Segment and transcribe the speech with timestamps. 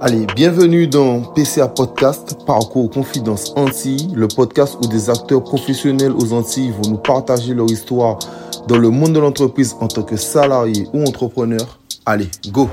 [0.00, 6.32] Allez, bienvenue dans PCA Podcast, Parcours Confidence Antilles, le podcast où des acteurs professionnels aux
[6.32, 8.20] Antilles vont nous partager leur histoire
[8.68, 11.80] dans le monde de l'entreprise en tant que salarié ou entrepreneur.
[12.06, 12.68] Allez, go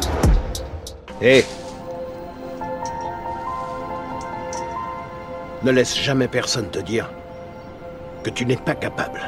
[1.20, 1.44] Hé
[5.64, 7.10] Ne laisse jamais personne te dire
[8.24, 9.22] que tu n'es pas capable.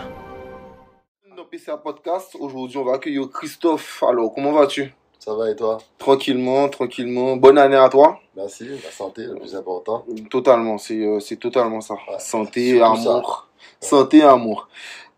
[1.36, 4.04] Dans PCA Podcast, aujourd'hui on va accueillir Christophe.
[4.08, 4.94] Alors, comment vas-tu?
[5.28, 5.78] Ça va et toi?
[5.98, 7.36] Tranquillement, tranquillement.
[7.36, 10.06] Bonne année à toi Merci, la santé, le plus important.
[10.30, 11.96] Totalement, c'est euh, c'est totalement ça.
[11.96, 13.10] Ouais, Santé, surtout ça.
[13.10, 13.48] amour.
[13.82, 14.70] Santé, amour.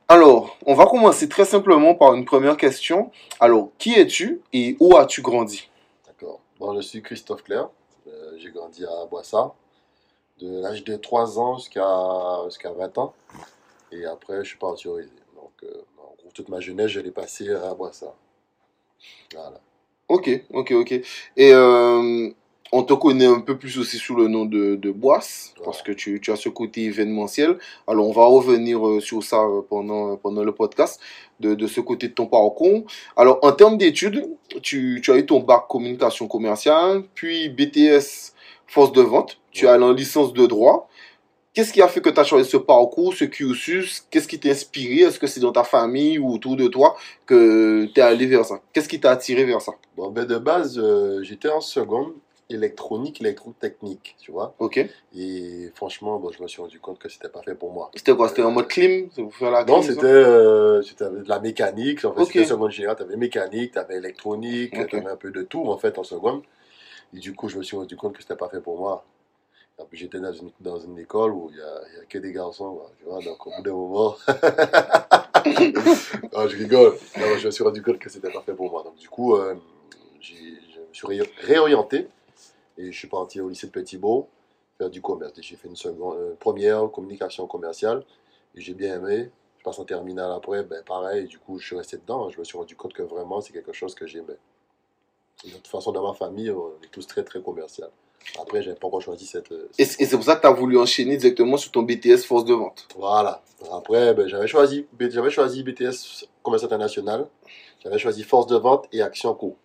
[0.08, 3.12] Alors, on va commencer très simplement par une première question.
[3.40, 5.70] Alors, qui es-tu et où as-tu grandi?
[6.08, 6.40] D'accord.
[6.60, 7.70] Bon, je suis Christophe Claire.
[8.08, 9.54] Euh, J'ai grandi à Boissard,
[10.42, 11.86] de l'âge de 3 ans jusqu'à
[12.46, 13.14] jusqu'à 20 ans.
[13.92, 14.98] Et après, je suis parti au.
[14.98, 18.16] Donc, euh, en gros, toute ma jeunesse, je l'ai passée à Boissard.
[19.36, 19.62] Voilà.
[20.10, 20.92] Ok, ok, ok.
[21.38, 22.30] Et euh,
[22.72, 25.92] on te connaît un peu plus aussi sous le nom de, de Boisse, parce que
[25.92, 27.60] tu, tu as ce côté événementiel.
[27.88, 31.00] Alors, on va revenir euh, sur ça euh, pendant, pendant le podcast,
[31.40, 32.86] de, de ce côté de ton parcours.
[33.16, 34.28] Alors, en termes d'études,
[34.64, 38.34] tu, tu as eu ton bac communication commerciale, puis BTS
[38.66, 39.40] force de vente.
[39.52, 40.90] Tu as en licence de droit.
[41.54, 44.06] Qu'est-ce qui a fait que tu as choisi ce parcours, ce cursus?
[44.12, 45.02] Qu'est-ce qui t'a inspiré?
[45.08, 48.46] Est-ce que c'est dans ta famille ou autour de toi que tu es allé vers
[48.46, 48.62] ça?
[48.72, 49.72] Qu'est-ce qui t'a attiré vers ça?
[49.98, 52.14] Bon, ben de base, euh, j'étais en seconde
[52.52, 54.54] électronique, électrotechnique, tu vois.
[54.60, 54.84] Ok.
[55.16, 57.90] Et franchement, bon, je me suis rendu compte que c'était pas fait pour moi.
[57.96, 58.30] C'était quoi?
[58.30, 59.10] C'était en mode clim?
[59.16, 62.06] C'est pour faire la Non, c'était euh, de la mécanique.
[62.06, 62.28] En fait, Ok.
[62.28, 62.96] c'était seconde générale.
[62.98, 64.88] Tu avais mécanique, tu avais électronique, Ok.
[64.90, 66.44] tu avais un peu de tout en fait en seconde.
[67.16, 69.04] Et du coup, je me suis rendu compte que c'était pas fait pour moi.
[69.92, 73.06] J'étais dans une, dans une école où il y a, a que des garçons, tu
[73.06, 73.20] vois.
[73.22, 74.16] Donc au bout d'un moment,
[75.46, 76.96] je rigole.
[77.40, 78.84] Je me suis rendu compte que c'était pas fait pour moi.
[78.84, 79.56] Donc du coup, euh,
[80.22, 82.08] je me suis ré- réorienté
[82.78, 84.28] et je suis parti au lycée de Petit-Beau
[84.78, 85.34] faire du commerce.
[85.42, 88.04] J'ai fait une euh, première communication commerciale
[88.56, 89.30] et j'ai bien aimé.
[89.58, 92.30] Je passe en terminale après, ben pareil, du coup je suis resté dedans.
[92.30, 94.38] Je me suis rendu compte que vraiment c'est quelque chose que j'aimais.
[95.46, 97.90] De toute façon, dans ma famille, on est tous très très commercial.
[98.42, 99.52] Après, j'avais pas encore choisi cette.
[99.52, 102.46] euh, Et c'est pour ça que tu as voulu enchaîner directement sur ton BTS force
[102.46, 102.88] de vente.
[102.98, 103.42] Voilà.
[103.74, 107.28] Après, ben, j'avais choisi, j'avais choisi BTS Commerce International,
[107.84, 109.56] j'avais choisi Force de Vente et Action Co.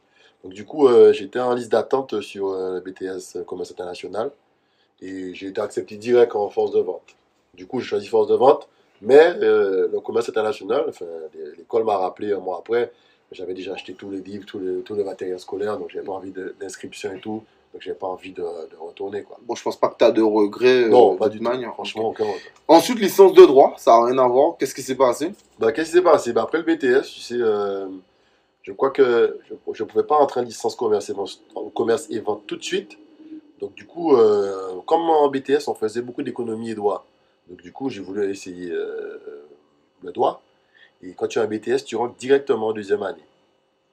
[0.42, 4.30] Donc du coup, euh, j'étais en liste d'attente sur euh, le BTS Commerce International
[5.00, 7.16] et j'ai été accepté direct en Force de Vente.
[7.54, 8.68] Du coup, j'ai choisi Force de Vente,
[9.00, 11.06] mais euh, le Commerce International, enfin,
[11.56, 12.92] l'école m'a rappelé un mois après,
[13.32, 16.12] j'avais déjà acheté tous les livres, tous les, tout le matériel scolaire, donc j'avais pas
[16.12, 17.42] envie d'inscription et tout,
[17.74, 19.36] donc j'avais pas envie de, de retourner quoi.
[19.42, 20.84] Bon, je pense pas que tu as de regrets.
[20.84, 21.74] euh, Non, pas du manière.
[21.74, 22.40] Franchement, aucun regret.
[22.68, 24.56] Ensuite, licence de droit, ça n'a rien à voir.
[24.56, 25.32] Qu'est-ce qui s'est passé?
[25.58, 26.32] Bah, qu'est-ce qui s'est passé?
[26.32, 27.88] Bah, Après le BTS, tu sais, euh,
[28.62, 29.40] je crois que
[29.72, 32.56] je ne pouvais pas entrer en licence commerce et, vente, en commerce et vente tout
[32.56, 32.96] de suite.
[33.60, 37.04] Donc, du coup, euh, comme en BTS, on faisait beaucoup d'économie et droit.
[37.50, 38.70] Donc, du coup, j'ai voulu essayer
[40.02, 40.42] le droit.
[41.02, 43.24] Et quand tu as un BTS, tu rentres directement en deuxième année.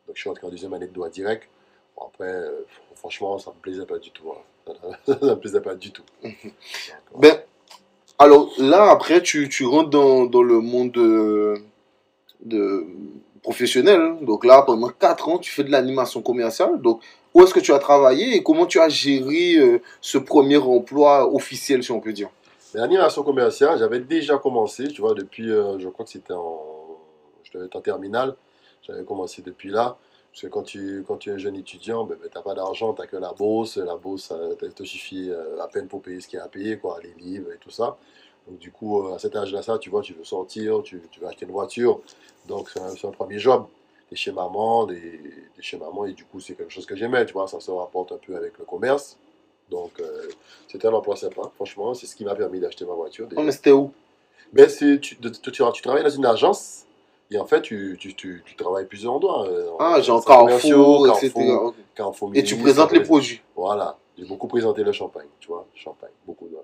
[0.08, 1.50] Donc, je suis rentré en deuxième année de droit direct.
[2.08, 4.32] Après, euh, franchement, ça ne me plaisait pas du tout.
[4.32, 4.74] hein.
[5.06, 6.04] ça ne me plaisait pas du tout.
[6.24, 6.34] Donc,
[7.18, 7.40] Ben,
[8.20, 11.56] alors là, après, tu, tu rentres dans, dans le monde de,
[12.44, 12.86] de
[13.42, 14.00] professionnel.
[14.02, 14.18] hein.
[14.22, 16.82] Donc là, pendant 4 ans, tu fais de l'animation commerciale.
[16.82, 17.02] Donc,
[17.34, 21.34] où est-ce que tu as travaillé et comment tu as géré euh, ce premier emploi
[21.34, 22.30] officiel, si on peut dire?
[22.74, 26.62] L'animation commerciale, j'avais déjà commencé, tu vois, depuis, euh, je crois que c'était en,
[27.44, 28.36] je devais être en terminale,
[28.84, 29.98] j'avais commencé depuis là.
[30.32, 32.94] Parce que quand tu, quand tu es un jeune étudiant, ben, ben, t'as pas d'argent,
[32.94, 33.78] t'as que la bourse.
[33.78, 36.48] La bourse, ça te- suffit euh, à peine pour payer ce qu'il y a à
[36.48, 37.98] payer, quoi, les livres et tout ça.
[38.48, 41.20] Donc du coup, euh, à cet âge-là, ça, tu vois, tu veux sortir, tu, tu
[41.20, 42.00] veux acheter une voiture.
[42.48, 43.66] Donc c'est un, premier job.
[44.10, 45.22] T'es chez maman, t'es
[45.60, 48.12] chez maman, et du coup, c'est quelque chose que j'aimais, tu vois, ça se rapporte
[48.12, 49.18] un peu avec le commerce.
[49.70, 50.28] Donc euh,
[50.68, 53.28] c'était un emploi sympa, franchement, c'est ce qui m'a permis d'acheter ma voiture.
[53.28, 53.40] déjà.
[53.40, 53.92] Non, mais c'était où?
[54.52, 56.86] Ben, tu, tu travailles dans une agence
[57.32, 59.48] et en fait, tu, tu, tu, tu travailles plusieurs endroits.
[59.48, 61.32] euh, Ah, en- genre Carrefour, etc.
[61.96, 63.42] Carrefour, Et tu présentes les produits.
[63.56, 66.58] Voilà, j'ai beaucoup présenté le champagne, tu vois, champagne, beaucoup de...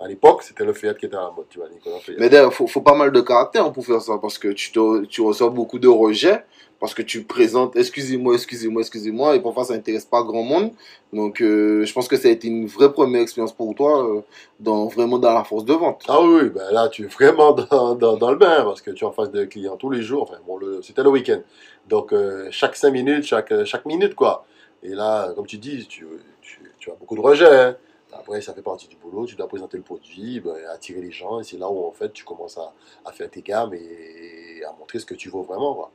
[0.00, 2.14] À l'époque, c'était le Fiat qui était à la mode, tu vois, Nicolas Fiat.
[2.18, 5.04] Mais d'ailleurs, faut, faut pas mal de caractère pour faire ça, parce que tu, te-
[5.06, 6.44] tu reçois beaucoup de rejets,
[6.80, 10.72] parce que tu présentes, excusez-moi, excusez-moi, excusez-moi, et parfois ça n'intéresse pas grand monde.
[11.12, 14.20] Donc, euh, je pense que ça a été une vraie première expérience pour toi, euh,
[14.58, 16.02] dans, vraiment dans la force de vente.
[16.08, 19.04] Ah oui, ben là, tu es vraiment dans, dans, dans le bain parce que tu
[19.04, 20.24] es en face de clients tous les jours.
[20.24, 21.40] Enfin, bon, c'était le week-end.
[21.88, 24.44] Donc, euh, chaque 5 minutes, chaque, chaque minute, quoi.
[24.82, 26.04] Et là, comme tu dis, tu,
[26.42, 27.46] tu, tu as beaucoup de rejets.
[27.46, 27.76] hein.
[28.18, 29.26] Après, ça fait partie du boulot.
[29.26, 31.40] Tu dois présenter le produit, ben, attirer les gens.
[31.40, 32.72] Et c'est là où, en fait, tu commences à,
[33.04, 35.90] à faire tes gammes et à montrer ce que tu vaux vraiment, quoi.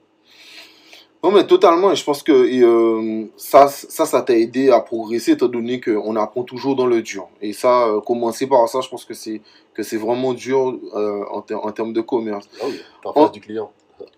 [1.22, 1.92] Non, mais totalement.
[1.92, 6.16] Et je pense que euh, ça, ça, ça t'a aidé à progresser, étant donné qu'on
[6.16, 7.28] apprend toujours dans le dur.
[7.42, 9.42] Et ça, euh, commencer par ça, je pense que c'est
[9.74, 12.48] que c'est vraiment dur euh, en, ter- en termes de commerce.
[12.62, 13.70] Ah oui, En- face du client.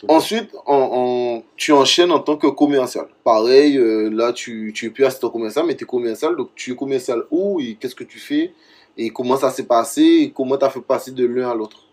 [0.07, 3.07] Ensuite, en, en- tu enchaînes en tant que commercial.
[3.23, 6.35] Pareil, euh, là, tu, tu es plus assistant commercial, mais tu es commercial.
[6.35, 8.53] Donc, tu es commercial où et qu'est-ce que tu fais
[8.97, 11.85] et comment ça s'est passé et comment tu as fait passer de l'un à l'autre?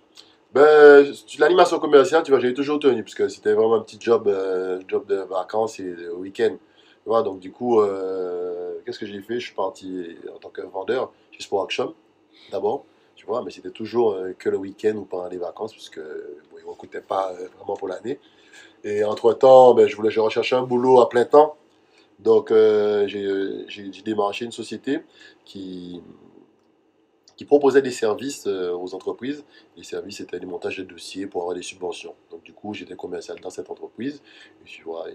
[0.53, 1.07] Ben,
[1.39, 4.81] l'animation commerciale, tu vois, j'ai toujours tenu, parce que c'était vraiment un petit job, euh,
[4.89, 6.57] job de vacances et de week-end.
[7.05, 9.41] Vois, donc du coup, euh, qu'est-ce que j'ai fait?
[9.41, 11.95] Je suis parti en tant que vendeur chez Sport Action,
[12.51, 12.85] d'abord,
[13.19, 16.39] tu vois, mais c'était toujours euh, que le week-end ou pendant les vacances, parce que
[16.53, 18.21] bon, ils ne recrutaient pas euh, vraiment pour l'année.
[18.85, 21.57] Et entre-temps, ben, je voulais, je recherchais un boulot à plein temps.
[22.21, 25.01] Donc, euh, j'ai démarché une société
[25.45, 26.01] qui,
[27.37, 29.45] qui proposait des services aux entreprises.
[29.77, 32.15] Les services, c'était des montages de dossiers pour avoir des subventions.
[32.31, 34.23] Donc, du coup, j'étais commercial dans cette entreprise.
[34.63, 35.07] Et tu vois,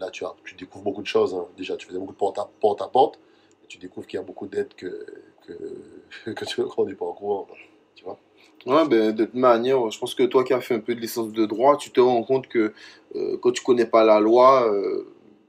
[0.00, 1.32] là, tu, as, tu découvres beaucoup de choses.
[1.32, 1.46] hein.
[1.56, 2.82] Déjà, tu faisais beaucoup de porte à porte.
[2.82, 3.20] À porte
[3.72, 5.06] tu découvres qu'il y a beaucoup d'aides que,
[5.46, 7.46] que, que tu n'es pas au courant.
[7.94, 8.18] Tu vois
[8.66, 11.00] Ouais, ben, de toute manière, je pense que toi qui as fait un peu de
[11.00, 12.72] licence de droit, tu te rends compte que
[13.16, 15.04] euh, quand tu connais pas la loi, euh,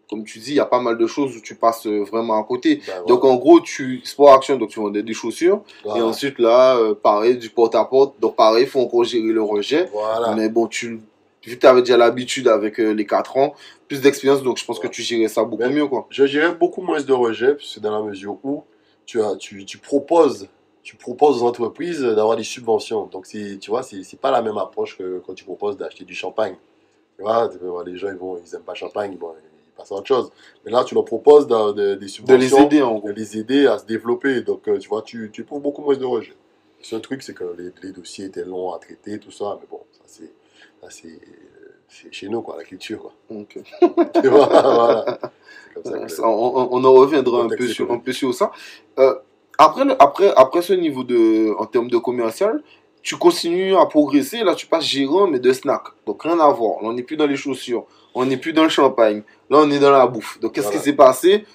[0.10, 2.40] comme tu dis, il y a pas mal de choses où tu passes euh, vraiment
[2.40, 2.82] à côté.
[2.88, 5.62] Ben, Donc, en gros, tu sport action, donc tu vendais des chaussures.
[5.84, 6.00] voilà.
[6.00, 8.20] Et ensuite, là, euh, pareil, du porte-à-porte.
[8.20, 9.90] Donc, pareil, il faut encore gérer le rejet.
[9.94, 10.34] Voilà.
[10.36, 11.00] Mais bon, tu,
[11.46, 13.54] vu que tu avais déjà l'habitude avec les 4 ans,
[13.88, 16.08] plus d'expérience, donc je pense que tu gérais ça beaucoup Mais- mieux, quoi.
[16.10, 18.64] Je dirais beaucoup moins de rejet, c'est dans la mesure où
[19.06, 20.48] tu, as, tu, tu proposes
[20.84, 23.06] tu proposes aux entreprises d'avoir des subventions.
[23.06, 26.14] Donc, tu vois, c'est c'est pas la même approche que quand tu proposes d'acheter du
[26.14, 26.58] champagne.
[27.18, 27.50] Tu vois,
[27.86, 29.34] les gens, ils vont, ils aiment pas le champagne, bon,
[29.66, 30.32] ils passent à autre chose.
[30.66, 32.58] Mais là, tu leur proposes de- de- des De subventions.
[32.58, 33.10] les aider, en de gros.
[33.12, 34.42] les aider à se développer.
[34.42, 36.36] Donc, euh, tu vois, tu, tu éprouves beaucoup moins de rejet.
[36.80, 39.58] Le seul truc, c'est que les, les dossiers étaient longs à traiter, tout ça.
[39.62, 40.32] Mais bon, ça, c'est
[41.90, 43.14] c'est chez nous, quoi, la culture, quoi.
[43.30, 43.58] Donc,
[44.22, 45.20] Tu vois, voilà.
[45.76, 48.52] C'est comme ça que- ça, on, en reviendra un peu, sur, un peu sur ça.
[49.00, 49.16] Euh,
[49.58, 52.62] après, après, après ce niveau de, en termes de commercial,
[53.02, 54.44] tu continues à progresser.
[54.44, 55.82] Là, tu passes gérant, mais de snack.
[56.06, 56.82] Donc, rien à voir.
[56.82, 57.86] Là, on n'est plus dans les chaussures.
[58.16, 59.24] On n'est plus dans le champagne.
[59.50, 60.40] Là, on est dans la bouffe.
[60.40, 60.80] Donc, qu'est-ce Voilà.
[60.80, 61.46] qui s'est passé?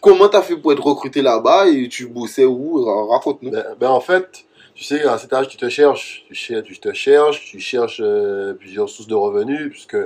[0.00, 2.84] Comment tu as fait pour être recruté là-bas et tu bossais où?
[2.84, 3.50] Ra- Raconte-nous.
[3.52, 6.78] Ben, ben, en fait, tu sais, à cet âge, tu te cherches, tu, cher- tu
[6.78, 9.96] te cherches, tu cherches euh, plusieurs sources de revenus, puisque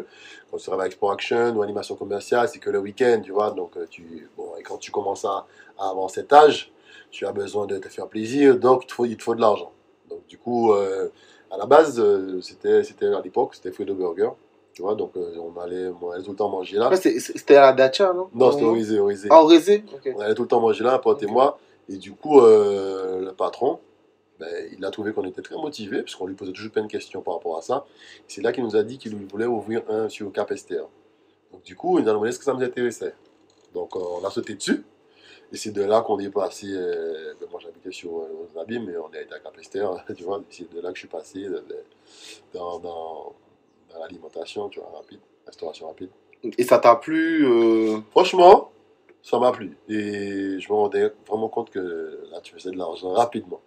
[0.51, 3.51] quand tu travailles avec Sport Action ou animation commerciale, c'est que le week-end, tu vois.
[3.53, 5.47] Donc, euh, tu, bon, et quand tu commences à,
[5.79, 6.73] à avoir cet âge,
[7.11, 9.41] tu as besoin de te faire plaisir, donc il te faut, il te faut de
[9.41, 9.73] l'argent.
[10.11, 11.09] Donc, du coup, euh,
[11.51, 14.31] à la base, euh, c'était, c'était à l'époque, c'était Fredo Burger,
[14.73, 14.95] tu vois.
[14.95, 16.91] Donc, euh, on, allait, on allait tout le temps manger là.
[16.97, 18.29] C'est- C'était à la Dacia, non?
[18.35, 19.29] Non, c'était au Risé, au Risé.
[19.31, 20.13] Ah, au Rézé Ok.
[20.17, 21.59] On allait tout le temps manger là, un pote et moi.
[21.89, 23.79] Et du coup, le patron,
[24.38, 26.91] ben, il a trouvé qu'on était très motivés, parce qu'on lui posait toujours plein de
[26.91, 27.87] questions par rapport à ça.
[28.29, 30.83] C'est là qu'il nous a dit qu'il voulait ouvrir un sur Capester.
[31.53, 33.15] Donc du coup, il nous a demandé ce que ça nous intéressait.
[33.75, 34.85] Donc euh, on a sauté dessus.
[35.53, 36.67] Et c'est de là qu'on est passé.
[36.71, 39.87] euh, ben, moi j'habitais sur euh, aux Abîmes, mais on est été à Capester,
[40.17, 40.43] tu vois.
[40.50, 41.85] C'est de là que je suis passé de- de-
[42.55, 43.35] dans, dans,
[43.93, 46.11] dans l'alimentation, tu vois, rapide, restauration rapide.
[46.59, 48.71] Et ça t'a plu euh, Franchement,
[49.23, 49.77] ça m'a plu.
[49.89, 53.61] Et je me rendais vraiment compte que là, tu faisais de l'argent rapidement.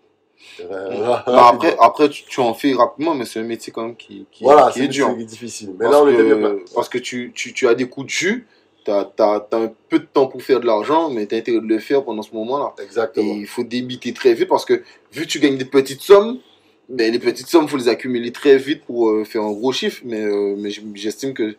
[0.62, 0.89] Euh,
[1.25, 4.25] bah, après, après tu, tu en fais rapidement, mais c'est un métier quand même qui,
[4.31, 5.13] qui, voilà, qui est dur.
[5.18, 5.69] c'est difficile.
[5.80, 8.12] Mais parce, là, on était que, parce que tu, tu, tu as des coups de
[8.12, 8.47] jus,
[8.86, 11.68] tu as, un peu de temps pour faire de l'argent, mais tu as intérêt de
[11.68, 12.74] le faire pendant ce moment-là.
[12.80, 13.33] Et Exactement.
[13.36, 14.81] il faut débiter très vite parce que
[15.12, 16.39] vu que tu gagnes des petites sommes,
[16.89, 19.72] ben, les petites sommes, il faut les accumuler très vite pour euh, faire un gros
[19.72, 20.01] chiffre.
[20.05, 21.55] Mais, euh, mais j'estime que,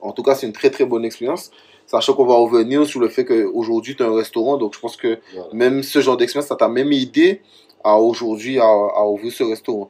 [0.00, 1.50] en tout cas, c'est une très très bonne expérience.
[1.86, 4.96] Sachant qu'on va revenir sur le fait qu'aujourd'hui, tu as un restaurant, donc je pense
[4.96, 5.48] que Voilà.
[5.54, 7.40] même ce genre d'expérience, ça t'a même aidé
[7.84, 9.88] à aujourd'hui à, ouvrir ce restaurant.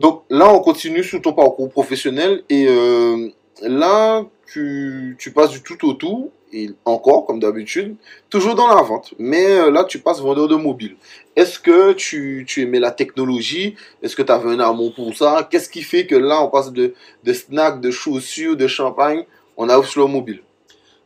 [0.00, 3.28] Donc là, on continue sur ton parcours professionnel et euh,
[3.62, 7.96] là, tu, passes du tout au tout et encore, comme d'habitude,
[8.30, 9.12] toujours dans la vente.
[9.18, 10.96] Mais euh, là, tu passes vendeur de mobile.
[11.36, 13.74] Est-ce que tu, tu aimais la technologie?
[14.02, 15.46] Est-ce que tu avais un amour pour ça?
[15.50, 16.94] Qu'est-ce qui fait que là, on passe de,
[17.24, 19.24] de snacks, de chaussures, de champagne,
[19.56, 20.42] on arrive sur le mobile?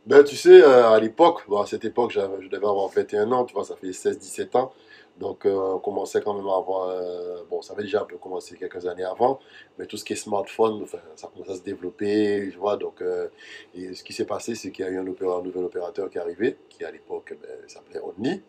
[0.05, 3.53] Ben, tu sais, euh, à l'époque, à cette époque, je devais avoir 21 ans, tu
[3.53, 4.73] vois, ça fait 16-17 ans.
[5.19, 6.89] Donc, euh, on commençait quand même à avoir.
[6.89, 9.39] euh, bon, ça avait déjà un peu commencé quelques années avant,
[9.77, 12.77] mais tout ce qui est smartphone, enfin, ça commençait à se développer, tu vois.
[12.77, 13.27] Donc, euh,
[13.75, 16.09] et ce qui s'est passé, c'est qu'il y a eu un, opéra- un nouvel opérateur
[16.09, 18.41] qui est arrivé, qui à l'époque ben, s'appelait Only.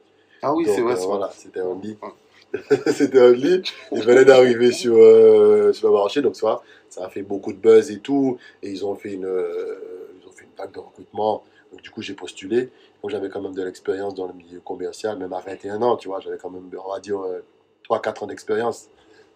[0.42, 0.94] Ah oui, c'est vrai.
[0.96, 1.98] voilà, c'était Only.
[2.92, 3.62] c'était Only.
[3.92, 4.94] Il venait d'arriver sur,
[5.74, 8.38] sur le marché, donc ça, ça a fait beaucoup de buzz et tout.
[8.62, 9.28] Et ils ont fait une,
[10.20, 11.44] ils ont fait une vague de recrutement.
[11.74, 12.70] Donc, du coup, j'ai postulé.
[13.02, 16.06] Donc, j'avais quand même de l'expérience dans le milieu commercial, même à 21 ans, tu
[16.06, 16.20] vois.
[16.20, 17.20] J'avais quand même, on va dire,
[17.90, 18.88] 3-4 ans d'expérience.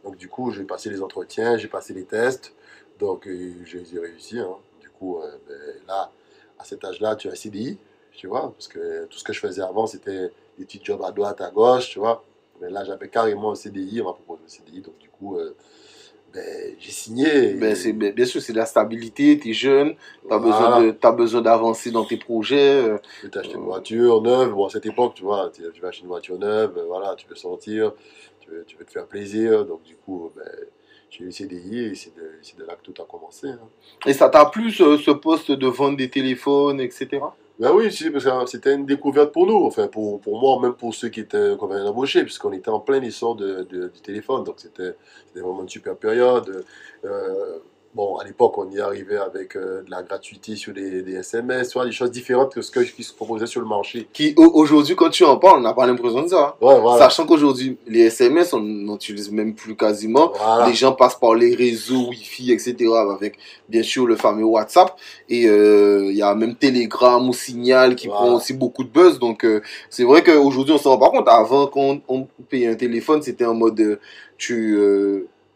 [0.04, 2.54] Donc, du coup, j'ai passé les entretiens, j'ai passé les tests.
[3.00, 4.38] Donc, euh, j'ai réussi.
[4.38, 4.56] hein.
[4.80, 5.56] Du coup, euh, ben,
[5.88, 6.10] là,
[6.58, 7.76] à cet âge-là, tu as CDI,
[8.12, 11.10] tu vois, parce que tout ce que je faisais avant, c'était des petits jobs à
[11.10, 12.24] droite, à gauche, tu vois.
[12.60, 15.56] Mais là, j'avais carrément un CDI, on m'a proposé un CDI, donc du coup, euh,
[16.38, 17.54] ben, j'ai signé.
[17.54, 20.78] Ben, c'est, ben, bien sûr, c'est de la stabilité, tu es jeune, tu as Voilà.
[20.80, 22.56] besoin, t'as d'avancer dans tes projets.
[22.84, 25.88] euh, Tu veux t'acheter une voiture neuve, bon, à cette époque, tu vois, tu, vas
[25.88, 27.92] acheter une voiture neuve, euh, voilà, tu veux sortir,
[28.40, 30.44] tu veux, tu veux te faire plaisir, donc du coup, ben,
[31.10, 33.48] j'ai eu CDI et c'est de, c'est de là que tout a commencé.
[33.48, 33.58] hein.
[34.06, 37.20] Et ça t'a plu ce, ce poste de vendre des téléphones, etc.
[37.58, 40.94] Ben oui, parce que c'était une découverte pour nous, enfin pour, pour moi, même pour
[40.94, 44.44] ceux qui étaient qu'on avait embauchés, puisqu'on était en plein essor de, de- du téléphone,
[44.44, 44.94] donc c'était
[45.26, 46.64] c'était vraiment une super période.
[47.04, 47.58] Euh,
[47.94, 51.72] bon, à l'époque, on y arrivait avec euh, de la gratuité sur des, des SMS,
[51.74, 54.06] vois, des choses différentes que ce que, qui se proposait sur le marché.
[54.12, 56.56] Qui, au- aujourd'hui, quand tu en parles, on n'a pas l'impression de ça.
[56.60, 56.98] Ouais, voilà.
[56.98, 60.32] Sachant qu'aujourd'hui, les SMS, on n'utilise même plus quasiment.
[60.36, 60.68] Voilà.
[60.68, 62.76] Les gens passent par les réseaux Wi-Fi, etc.
[63.10, 64.94] Avec, bien sûr, le fameux WhatsApp.
[65.28, 68.20] Et euh, il y a même Telegram ou Signal qui Voilà.
[68.22, 69.18] prend aussi beaucoup de buzz.
[69.18, 71.28] Donc, euh, c'est vrai qu'aujourd'hui, on s'en rend pas compte.
[71.28, 73.98] Avant, quand on, on payait un téléphone, c'était en mode...
[74.36, 74.78] tu,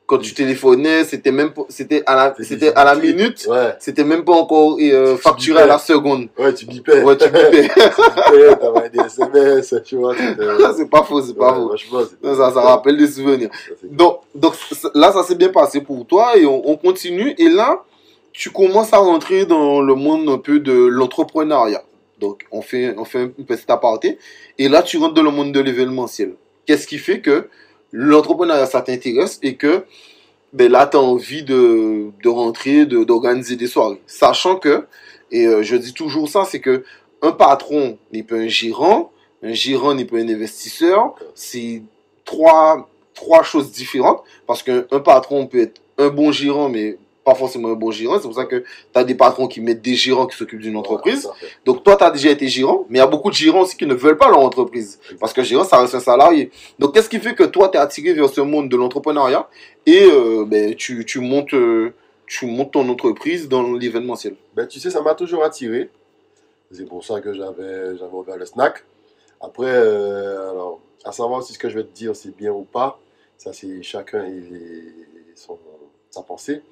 [0.07, 3.47] quand tu téléphonais, c'était même c'était à la, c'était à la minute.
[3.49, 5.63] Ouais, C'était même pas encore euh, Tu facturé bipais.
[5.71, 6.29] à la seconde.
[6.39, 7.03] ouais, tu bipais.
[7.03, 7.69] Ouais, tu bipais.
[7.69, 10.15] tu t'envoyais des SMS, tu vois.
[10.77, 11.69] c'est pas faux, c'est pas Ouais, faux.
[11.69, 12.01] franchement,
[12.35, 13.49] Ça, ça rappelle des souvenirs.
[13.53, 14.55] Ça, Donc, donc
[14.95, 17.35] là, ça s'est bien passé pour toi et on, on continue.
[17.39, 17.83] Et là,
[18.33, 21.83] tu commences à rentrer dans le monde un peu de l'entrepreneuriat.
[22.19, 24.19] Donc, on fait, on fait une petite aparté.
[24.59, 26.35] Et là, tu rentres dans le monde de l'événementiel.
[26.67, 27.49] Qu'est-ce qui fait que
[27.93, 29.85] l'entrepreneuriat, ça t'intéresse et que
[30.53, 34.01] ben là, tu as envie de, rentrer, d'organiser des soirées.
[34.07, 34.87] Sachant que,
[35.31, 36.85] et euh, je dis toujours ça, c'est que
[37.23, 41.15] un patron n'est pas un gérant, un gérant n'est pas un investisseur.
[41.35, 41.83] C'est
[42.25, 44.23] trois, trois choses différentes.
[44.47, 48.17] Parce qu'un un patron peut être un bon gérant, mais pas forcément un bon gérant.
[48.17, 50.76] C'est pour ça que tu as des patrons qui mettent des gérants qui s'occupent d'une
[50.76, 51.29] entreprise.
[51.64, 53.76] Donc toi, tu as déjà été gérant, mais il y a beaucoup de gérants aussi
[53.76, 54.99] qui ne veulent pas leur entreprise.
[55.21, 56.50] Parce que gérant, ça reste un salarié.
[56.79, 59.49] Donc qu'est-ce qui fait que toi, tu es attiré vers ce monde de l'entrepreneuriat
[59.87, 61.95] et euh, ben, tu, tu, montes, euh,
[62.26, 64.37] tu montes ton entreprise dans l'événementiel?
[64.55, 65.91] Ben, tu sais, ça m'a toujours attiré.
[66.71, 68.85] C'est pour ça que j'avais ouvert le snack.
[69.41, 72.62] Après, euh, alors, à savoir si ce que je vais te dire, c'est bien ou
[72.62, 72.99] pas,
[73.37, 74.43] ça, c'est chacun et
[75.35, 75.59] son,
[76.11, 76.62] sa pensée.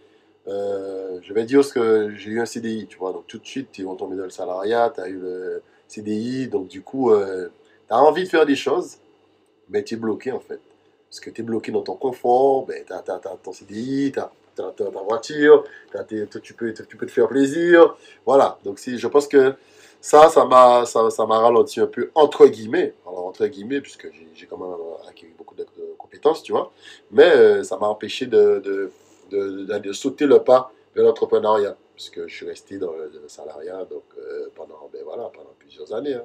[0.48, 3.12] Euh, je vais dire ce que j'ai eu un CDI, tu vois.
[3.12, 6.48] Donc, tout de suite, tu es retombé dans le salariat, tu as eu le CDI.
[6.48, 8.98] Donc, du coup, tu as envie de faire des choses,
[9.68, 10.60] mais tu es bloqué, en fait.
[11.08, 13.02] Parce que tu es bloqué dans ton confort, ben, tu as,
[13.42, 15.64] ton CDI, tu as, ta voiture,
[16.42, 17.96] tu, peux, tu peux te faire plaisir.
[18.24, 18.58] Voilà.
[18.64, 19.54] Donc, si, je pense que
[20.00, 22.94] ça, ça m'a ça, ça ralenti un peu, entre guillemets.
[23.06, 24.76] Alors, entre guillemets, puisque j'ai quand même
[25.08, 25.66] acquis beaucoup de,
[25.98, 26.72] compétences, tu vois.
[27.10, 28.90] Mais euh, ça m'a empêché de,
[29.30, 33.28] de, de- de sauter le pas vers l'entrepreneuriat, puisque je suis resté dans le, le
[33.28, 36.14] salariat donc, euh, pendant, ben, voilà, pendant plusieurs années.
[36.14, 36.24] hein.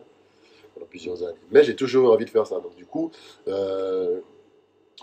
[0.74, 1.40] pendant plusieurs années.
[1.52, 2.60] Mais j'ai toujours envie de faire ça.
[2.60, 3.12] Donc, du coup,
[3.48, 4.20] euh,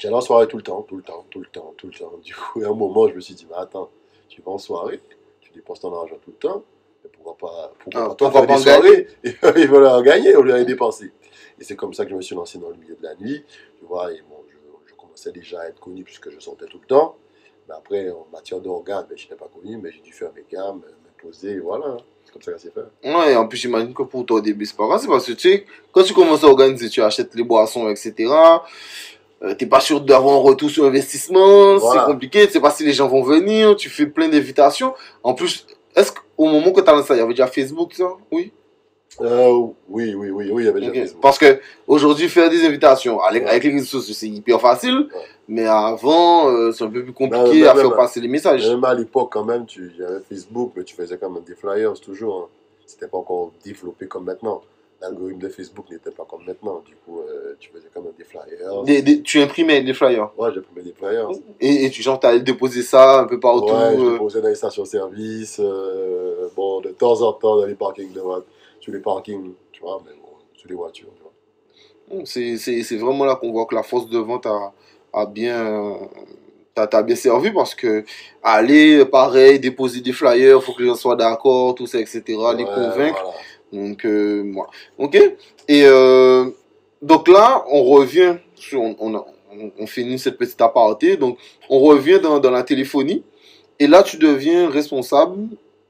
[0.01, 2.13] j'allais en soirée tout le temps, tout le temps, tout le temps, tout le temps.
[2.23, 3.91] Du coup, à un moment, je me suis dit, mais attends,
[4.29, 5.01] tu vas en soirée,
[5.41, 6.65] tu dépenses ton argent tout le temps,
[7.05, 9.09] mais pourquoi pas, pourquoi Ah, pas toi faire des soirées
[9.63, 11.13] et, voilà, en gagner au lieu d'aller dépenser.
[11.59, 13.45] Et c'est comme ça que je me suis lancé dans le milieu de la nuit.
[13.79, 14.57] Tu vois, et bon, je,
[14.91, 17.17] je commençais déjà à être connu puisque je sortais tout le temps.
[17.69, 20.45] Mais après, en matière d'organes, ben, je n'étais pas connu, mais j'ai dû faire mes
[20.51, 21.97] gammes, me poser, voilà.
[22.25, 23.09] C'est comme ça que s'est fait.
[23.09, 25.01] Ouais, en plus, j'imagine que pour toi, au début, c'est pas grave.
[25.01, 28.15] C'est parce que, tu sais, quand tu commences à organiser, tu achètes les boissons, etc.
[29.43, 31.77] Euh, T'es pas sûr d'avoir un retour sur investissement.
[31.79, 32.03] Voilà.
[32.03, 32.47] C'est compliqué.
[32.47, 33.77] Tu sais pas si les gens vont venir.
[33.77, 34.95] Tu fais plein d'invitations.
[35.23, 35.67] En plus,
[35.97, 38.09] est-ce qu'au moment que tu as lancé ça, il y avait déjà Facebook, ça?
[38.31, 38.53] Oui?
[39.21, 41.13] Euh, oui, oui, oui, oui, il y avait déjà.
[41.21, 43.51] Parce que aujourd'hui, faire des invitations avec, Ouais.
[43.51, 45.09] avec les réseaux sociaux, c'est hyper facile.
[45.15, 45.21] Ouais.
[45.49, 47.97] Mais avant, euh, c'est un peu plus compliqué Bah, à bah, faire bah.
[47.97, 48.67] passer les messages.
[48.69, 51.43] Même à l'époque, quand même, tu, il y avait Facebook, mais tu faisais quand même
[51.45, 52.49] des flyers toujours.
[52.49, 52.49] Hein.
[52.87, 54.63] C'était pas encore développé comme maintenant.
[55.03, 56.81] L'algorithme de Facebook n'était pas comme maintenant.
[56.87, 58.83] Du coup, euh, tu faisais quand même des flyers.
[58.85, 60.31] Des- des- tu imprimais des flyers.
[60.39, 61.29] Ouais, j'imprimais des flyers.
[61.61, 63.65] Et, et tu genre, t'allais déposer ça un peu partout.
[63.73, 65.61] ouais, je euh, déposais dans les stations-service.
[66.57, 68.47] bon, de temps en temps, dans les parkings de voitures.
[68.83, 72.23] Sur les parkings, tu vois, mais bon, sur les voitures, tu vois.
[72.27, 74.73] C'est, vraiment là qu'on voit que la force de vente a,
[75.13, 75.97] a bien,
[76.75, 78.05] t'a, t'a bien servi parce que
[78.43, 82.65] aller, pareil, déposer des flyers, faut que les gens soient d'accord, tout ça, etc., les
[82.65, 83.23] Ouais, convaincre.
[83.23, 83.87] voilà.
[83.89, 84.71] Donc, euh, voilà.
[84.99, 85.15] Ok?
[85.69, 86.51] Et euh,
[87.01, 89.25] donc là, on revient sur, on, on-
[89.79, 91.17] on finit cette petite aparté.
[91.17, 91.39] Donc,
[91.71, 93.23] on revient dans, dans la téléphonie.
[93.79, 95.37] Et là, tu deviens responsable,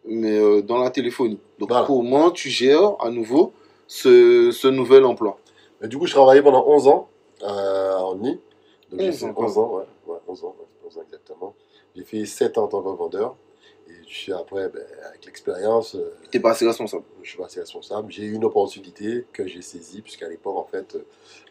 [0.04, 1.38] mais euh, dans la téléphonie.
[1.62, 1.86] Donc, Voilà.
[1.86, 3.52] comment tu gères à nouveau
[3.86, 5.38] ce, ce nouvel emploi
[5.80, 7.08] Et du coup, je travaillais pendant 11 ans
[7.44, 8.40] euh, en NI.
[8.90, 11.54] Donc, j'ai 11 fait ans, 11 ans, ouais, ouais, 11 ans, ouais, 11 ans exactement.
[11.94, 13.36] J'ai fait 7 ans en tant que vendeur.
[13.88, 17.04] Et je suis après, ben, avec l'expérience, euh, T'es passé responsable.
[17.22, 18.10] je suis passé responsable.
[18.10, 21.04] J'ai eu une opportunité que j'ai saisie, puisqu'à l'époque, en fait, euh,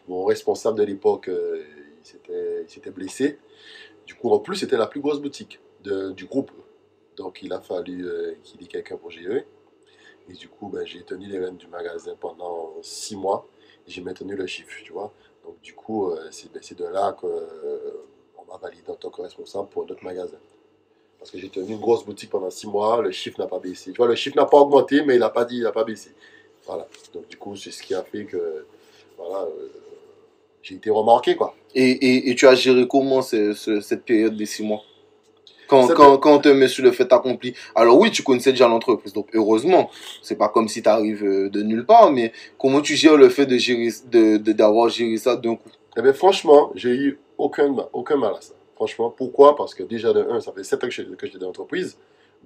[0.08, 1.62] mon responsable de l'époque, euh,
[2.04, 3.38] il s'était- blessé.
[4.06, 6.50] Du coup, en plus, c'était la plus grosse boutique de- du groupe.
[7.16, 9.46] Donc, il a fallu euh, qu'il y ait quelqu'un pour gérer.
[10.32, 13.46] Et du coup, ben, j'ai tenu les rênes du magasin pendant six mois.
[13.86, 15.12] J'ai maintenu le chiffre, tu vois.
[15.44, 17.28] Donc, du coup, euh, c'est ben, c'est de là qu'on
[18.48, 20.38] m'a validé en tant que responsable pour notre magasin.
[21.18, 23.92] Parce que j'ai tenu une grosse boutique pendant six mois, le chiffre n'a pas baissé.
[23.92, 25.84] Tu vois, le chiffre n'a pas augmenté, mais il n'a pas dit, il n'a pas
[25.84, 26.10] baissé.
[26.66, 26.88] Voilà.
[27.12, 28.66] Donc, du coup, c'est ce qui a fait que,
[29.18, 29.68] voilà, euh,
[30.62, 31.54] j'ai été remarqué, quoi.
[31.74, 34.82] Et, tu as géré comment ce- ce- cette période des six mois?
[35.72, 37.54] Quand, quand, quand on te met sur le fait accompli.
[37.74, 39.90] Alors oui, tu connaissais déjà l'entreprise, donc heureusement.
[40.22, 43.46] C'est pas comme si tu arrives de nulle part, mais comment tu gères le fait
[43.46, 45.70] de gérer, de, d'avoir géré ça d'un coup?
[45.96, 48.52] Eh bien, franchement, j'ai eu aucun, aucun mal à ça.
[48.74, 49.56] Franchement, pourquoi?
[49.56, 51.96] Parce que déjà, de un, ça fait 7 ans que j'étais dans l'entreprise.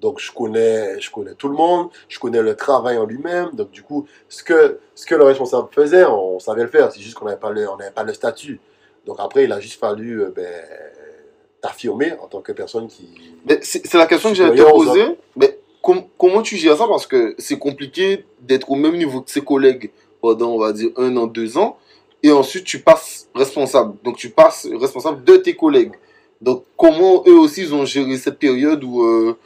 [0.01, 3.51] Donc, je connais, je connais tout le monde, je connais le travail en lui-même.
[3.55, 6.93] Donc, du coup, ce que, ce que le responsable faisait, on, savait le faire.
[6.93, 8.61] C'est juste qu'on n'avait pas, le- on pas le statut.
[9.07, 10.53] Donc, après, il a juste fallu euh, ben,
[11.61, 13.09] t'affirmer en tant que personne qui.
[13.63, 15.17] C'est la question que j'allais te poser.
[15.37, 16.87] Mais com- comment tu gères ça?
[16.87, 20.91] Parce que c'est compliqué d'être au même niveau que ses collègues pendant, on va dire,
[20.97, 21.79] un an, deux ans.
[22.23, 23.95] Et ensuite, tu passes responsable.
[24.03, 25.93] Donc, tu passes responsable de tes collègues.
[26.41, 29.37] Donc, comment eux aussi, ils ont géré cette période où, euh,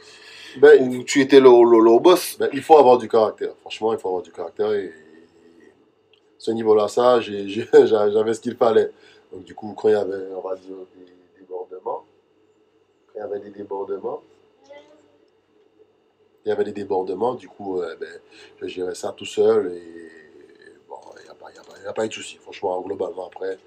[0.57, 2.37] Ben, où tu étais leur, leur, leur boss?
[2.39, 3.53] Ben, il faut avoir du caractère.
[3.61, 4.73] Franchement, il faut avoir du caractère.
[4.73, 4.91] Et,
[6.37, 8.89] ce niveau-là, ça, j'avais ce qu'il fallait.
[9.31, 12.00] Donc, du coup, quand il y avait, on va dire, des débordements,
[13.15, 14.21] il y avait des débordements,
[16.45, 18.09] il y avait des débordements, du coup, euh, ben,
[18.61, 19.71] je gérais ça tout seul.
[19.73, 22.37] Et bon, il n'y a, a, pas- eu de souci.
[22.37, 23.57] Franchement, globalement, après,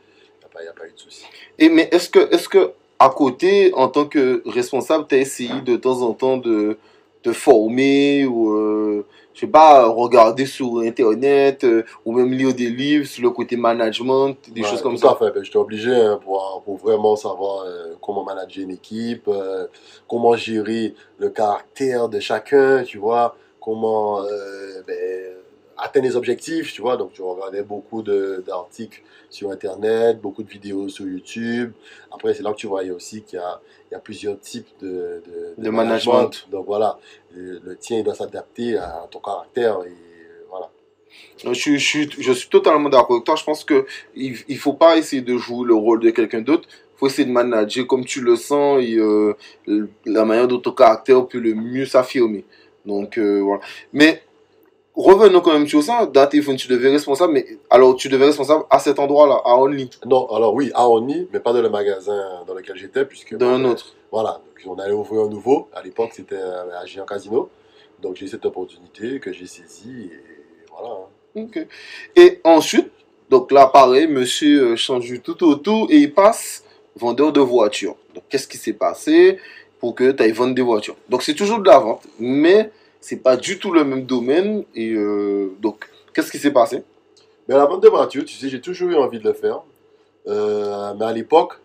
[0.59, 1.25] il n'y a pas eu de souci.
[1.59, 5.61] Et mais est-ce que, est-ce que à côté, en tant que responsable, tu as essayé
[5.61, 6.79] de temps en temps de
[7.25, 12.69] te former ou, euh, je sais pas, regarder sur Internet euh, ou même lire des
[12.71, 15.33] livres sur le côté management, des Ouais, choses comme tout ça à fait.
[15.33, 19.67] Ben, j'étais obligé hein, pour, pour vraiment savoir euh, comment manager une équipe, euh,
[20.09, 25.34] comment gérer le caractère de chacun, tu vois, comment euh, ben,
[25.77, 26.97] atteindre les objectifs, tu vois.
[26.97, 31.73] Donc, je regardais beaucoup d'articles sur Internet, beaucoup de vidéos sur YouTube.
[32.13, 35.55] Après, c'est là que tu voyais aussi qu'il y y a plusieurs types de, de,
[35.63, 36.47] De management.
[36.51, 36.99] Donc, voilà,
[37.33, 39.93] le, le tien, il doit s'adapter à ton caractère et
[40.49, 40.71] voilà.
[41.45, 43.37] Je, suis- je, suis, je suis totalement d'accord avec toi.
[43.37, 46.69] Je pense que il, il faut pas essayer de jouer le rôle de quelqu'un d'autre.
[46.69, 49.35] Il faut essayer de manager comme tu le sens et euh,
[50.07, 52.45] la manière dont ton caractère peut le mieux s'affirmer.
[52.85, 53.63] Donc euh, voilà.
[53.93, 54.23] Mais
[54.95, 56.11] revenons quand même sur ça.
[56.31, 60.27] Téléphone, tu devais responsable, mais alors tu devais responsable à cet endroit-là, à Only, Non,
[60.29, 63.35] alors oui, à Oni, mais pas dans le magasin dans lequel j'étais, puisque...
[63.37, 63.95] dans un autre.
[64.11, 65.69] Voilà, donc on allait ouvrir un nouveau.
[65.75, 67.49] À l'époque, c'était euh, à Géant Casino.
[68.01, 70.21] Donc j'ai eu cette opportunité que j'ai saisie et
[70.71, 70.95] voilà.
[70.95, 71.43] hein.
[71.43, 71.67] Ok.
[72.17, 72.91] Et ensuite,
[73.31, 76.63] donc là, pareil, monsieur euh, change du tout au tout et il passe
[76.95, 77.97] vendeur de voitures.
[78.15, 79.39] Donc, qu'est-ce qui s'est passé
[79.81, 80.95] pour que tu ailles vendre des voitures?
[81.09, 82.71] Donc, c'est toujours de la vente, mais
[83.05, 84.65] c'est pas du tout le même domaine.
[84.75, 86.83] Et euh, donc, qu'est-ce qui s'est passé?
[87.47, 89.61] Mais à la vente de voitures, tu sais, j'ai toujours eu envie de le faire.
[90.27, 91.61] Euh, mais à l'époque,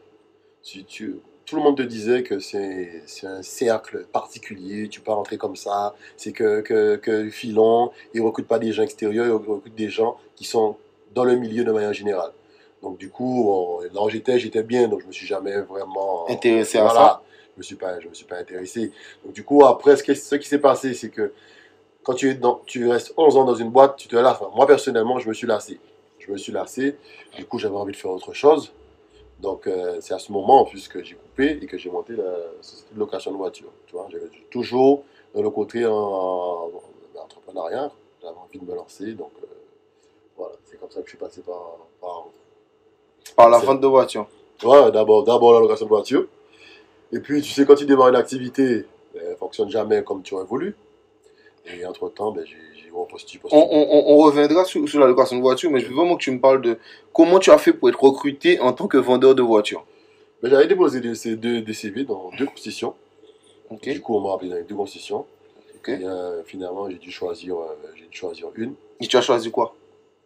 [0.61, 5.11] tu, tu- tout le monde te disait que c'est c'est un cercle particulier, tu peux
[5.11, 9.25] rentrer comme ça, c'est que, que, que filon, ils ne recrutent pas des gens extérieurs,
[9.25, 10.75] ils recrutent des gens qui sont
[11.15, 12.31] dans le milieu de manière générale.
[12.83, 16.29] Donc du coup, on- là où j'étais, j'étais bien, donc je me suis jamais vraiment
[16.29, 17.21] Intéressé à ça
[17.59, 18.91] me suis pas, je me suis pas intéressé.
[19.23, 21.31] Donc du coup, après, ce qui, ce qui s'est passé, c'est que
[22.03, 24.37] quand tu, es dans, tu restes 11 ans dans une boîte, tu te lasses.
[24.41, 25.79] Enfin, moi, personnellement, je me suis lassé.
[26.19, 26.97] Je me suis lassé.
[27.37, 28.71] Du coup, j'avais envie de faire autre chose.
[29.39, 32.13] Donc, euh, c'est à ce moment, en plus, que j'ai coupé et que j'ai monté
[32.15, 33.69] la société de location de voiture.
[33.87, 35.03] Tu vois, j'avais toujours
[35.35, 36.71] dans le côté en, en-
[37.15, 37.91] en entrepreneuriat.
[38.21, 39.13] J'avais envie de me lancer.
[39.13, 39.47] Donc, euh,
[40.37, 41.77] voilà, c'est comme ça que je suis passé par...
[42.01, 42.25] par
[43.35, 44.27] par la vente de voitures.
[44.63, 46.27] Ouais, d'abord, d'abord la location de voiture.
[47.11, 50.21] Et puis, tu sais, quand tu démarres une activité, ben, elle ne fonctionne jamais comme
[50.21, 50.75] tu aurais voulu.
[51.65, 53.41] Et entre-temps, ben, j'ai j'ai repostulé.
[53.51, 56.15] On, on, on- on reviendra sur, sur la location de voitures, mais je veux vraiment
[56.15, 56.77] que tu me parles de
[57.13, 59.85] comment tu as fait pour être recruté en tant que vendeur de voitures.
[60.41, 61.15] Ben, J'avais déposé des,
[61.73, 62.95] CV dans deux constitutions.
[63.69, 63.89] Ok.
[63.89, 65.25] Du coup, on m'a appelé dans les deux constitutions.
[65.77, 65.89] Ok.
[65.89, 68.73] Et euh, finalement, j'ai dû choisir, euh, j'ai dû choisir une.
[69.01, 69.75] Et tu as choisi quoi?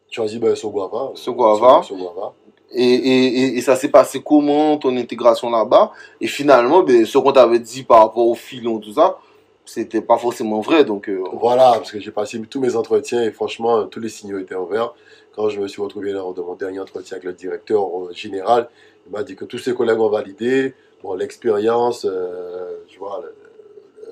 [0.09, 1.11] J'ai choisi ben, Soguava.
[1.15, 1.83] Soguava.
[1.83, 2.33] Soguava.
[2.73, 5.91] Et, et, et, ça s'est passé comment ton intégration là-bas?
[6.19, 9.19] Et finalement, ben, ce qu'on t'avait dit par rapport au filon, tout ça,
[9.65, 10.83] c'était pas forcément vrai.
[10.83, 14.39] Donc, euh, Voilà, parce que j'ai passé tous mes entretiens et franchement, tous les signaux
[14.39, 14.93] étaient ouverts.
[15.35, 18.69] Quand je me suis retrouvé lors de mon dernier entretien avec le directeur euh, général,
[19.07, 20.73] il m'a dit que tous ses collègues ont validé.
[21.03, 23.35] Bon, l'expérience, euh, vois, le-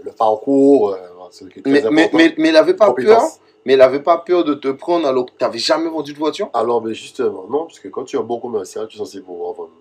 [0.03, 0.97] le parcours, euh,
[1.31, 2.17] ce qui est très Mais, mais, important.
[2.17, 3.21] mais, mais il avait pas peur?
[3.65, 6.17] Mais il avait pas peur de te prendre alors que tu n'avais jamais vendu de
[6.17, 6.49] voiture?
[6.53, 9.21] Alors, mais justement, non, parce que quand tu es un bon commercial, tu es censé
[9.21, 9.71] pouvoir vendre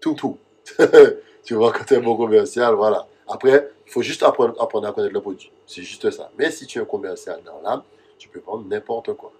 [0.00, 0.14] Tout.
[0.14, 0.38] tout.
[1.44, 3.06] tu vois, quand tu es un bon commercial, voilà.
[3.28, 5.50] Après, il faut juste apprendre, apprendre à connaître le produit.
[5.66, 6.30] C'est juste ça.
[6.38, 7.82] Mais si tu es un commercial dans l'âme,
[8.18, 9.32] tu peux vendre n'importe quoi.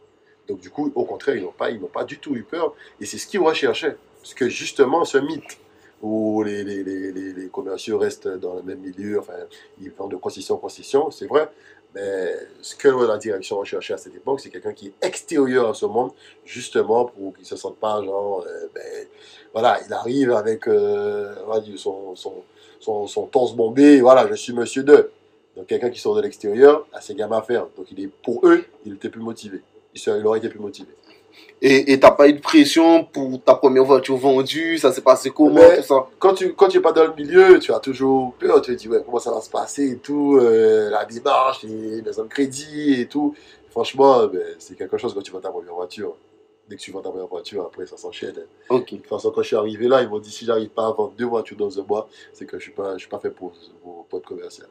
[0.49, 2.75] Donc, du coup, au contraire, ils n'ont pas, ils n'ont pas du tout eu peur.
[3.01, 3.97] Et c'est ce qu'ils recherchaient.
[4.21, 5.59] Parce que justement, ce mythe
[6.03, 9.35] où les, les, les, commerciaux restent dans le même milieu, enfin,
[9.81, 11.49] ils vendent de concession en concession, c'est vrai.
[11.95, 15.75] Mais ce que la direction recherchait à cette époque, c'est quelqu'un qui est extérieur à
[15.75, 16.11] ce monde,
[16.45, 19.07] justement pour qu'il ne se sente pas genre, euh, ben,
[19.53, 21.35] voilà, il arrive avec euh,
[21.77, 22.43] son, son,
[22.81, 25.11] son, son torse bombé, voilà, je suis monsieur 2.
[25.57, 27.67] Donc quelqu'un qui sort de l'extérieur a ses gammes à faire.
[27.77, 29.61] Donc il est, pour eux, il était plus motivé.
[29.95, 30.89] Il, serait- il aurait été plus motivé.
[31.65, 34.79] Et t'as pas eu de pression pour ta première voiture vendue.
[34.79, 36.07] Ça s'est passé comment, Mais- tout ça?
[36.19, 38.61] Quand tu quand tu n'es pas dans le milieu, tu as toujours peur.
[38.63, 42.03] Tu te dis, ouais, comment ça va se passer et tout, euh, la démarche, les
[42.03, 43.35] maisons de crédit et tout.
[43.71, 46.15] Franchement, ben, c'est quelque chose quand tu vends ta première voiture.
[46.69, 48.35] Dès que tu vends ta première voiture, après, ça s'enchaîne.
[48.39, 48.47] hein.
[48.77, 48.93] Ok.
[48.93, 50.93] De toute façon, quand je suis arrivé là, ils m'ont dit si j'arrive pas à
[50.93, 53.31] vendre deux voitures dans un mois, c'est que je suis pas, je suis pas fait
[53.31, 54.67] pour, pour, pour être commercial.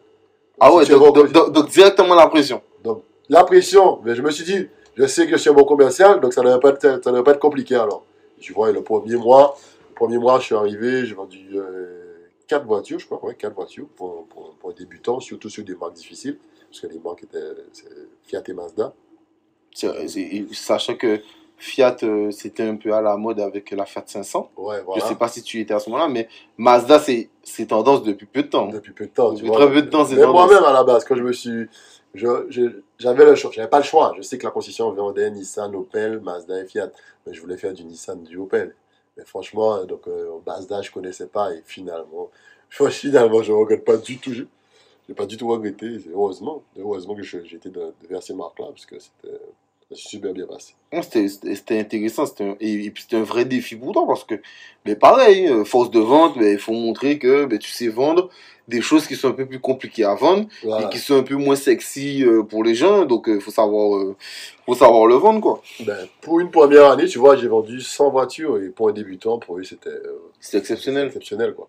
[0.59, 2.61] Ah ouais, donc, bon donc, donc- donc directement la pression.
[2.83, 5.63] Donc, la pression, mais je me suis dit, je sais que je suis un bon
[5.63, 8.03] commercial, donc ça ne pas être, ça ne va pas être compliqué alors.
[8.39, 9.57] Tu vois, et le premier mois,
[9.89, 13.53] le premier mois, je suis arrivé, j'ai vendu euh, quatre voitures, je crois, ouais, quatre
[13.53, 16.37] voitures pour, pour, pour un débutant, surtout sur des marques difficiles,
[16.69, 17.39] parce que les marques étaient
[18.23, 18.93] Fiat et Mazda.
[20.53, 21.21] Sachant que
[21.57, 24.49] Fiat, euh, c'était un peu à la mode avec la Fiat 500.
[24.57, 25.05] Ouais, Je voilà.
[25.05, 26.27] sais pas si tu étais à ce moment-là, mais
[26.57, 28.67] Mazda, c'est tendance depuis peu de temps.
[28.67, 29.57] Depuis peu de temps, tu Depuis vois.
[29.57, 31.67] très peu de temps, c'est moi-même, à la base, quand je me suis.
[32.13, 34.13] Je- je- J'avais le choix, j'avais pas le choix.
[34.17, 36.91] Je sais que la concession vendait Nissan, Opel, Mazda et Fiat.
[37.25, 38.75] Mais je voulais faire du Nissan, du Opel.
[39.17, 41.53] Mais franchement, donc, euh, Mazda, je connaissais pas.
[41.53, 42.29] Et finalement,
[42.69, 44.33] finalement, je regrette pas du tout.
[44.33, 44.43] Je
[45.09, 45.97] n'ai pas du tout regretté.
[46.13, 47.23] Heureusement, heureusement que
[47.69, 49.39] de vers ces marques-là, parce que c'était
[49.91, 50.73] ça s'est super bien passé.
[51.01, 54.05] C'était c'était- c'était intéressant, c'était un- et, et puis c'était un vrai défi pour toi
[54.07, 54.35] parce que,
[54.85, 58.29] mais pareil, euh, force de vente, mais il faut montrer que ben, tu sais vendre
[58.67, 60.85] des choses qui sont un peu plus compliquées à vendre Voilà.
[60.85, 63.97] et qui sont un peu moins sexy euh, pour les gens, donc il faut savoir,
[63.97, 64.15] euh,
[64.65, 65.61] faut savoir le vendre quoi.
[65.85, 68.57] Ben, pour une première année, tu vois, j'ai vendu 100 voitures.
[68.61, 71.07] Et pour un débutant, pour eux, c'était euh, C'est exceptionnel.
[71.07, 71.67] exceptionnel, quoi.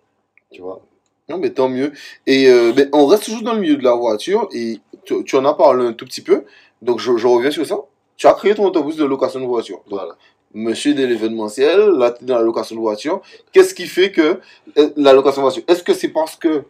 [0.53, 0.81] Tu vois?
[1.29, 1.93] Non, mais tant mieux.
[2.27, 5.37] Et euh, ben, on reste toujours dans le milieu de la voiture et tu, tu
[5.37, 6.45] en as parlé un tout petit peu,
[6.83, 7.79] donc je, je reviens sur ça.
[8.23, 9.79] Tu as créé ton autobus de location de voiture.
[9.89, 10.15] Donc, Voilà.
[10.55, 13.21] monsieur de l'événementiel, là tu es dans la location de voiture.
[13.53, 14.39] Qu'est-ce qui fait que
[14.79, 15.65] euh, la location de voiture?
[15.67, 16.63] Est-ce que c'est parce que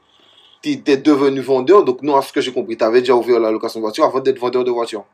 [0.62, 1.84] tu étais devenu vendeur?
[1.84, 4.02] Donc, non, à ce que j'ai compris, tu avais déjà ouvert la location de voiture
[4.06, 5.04] avant d'être vendeur de voiture.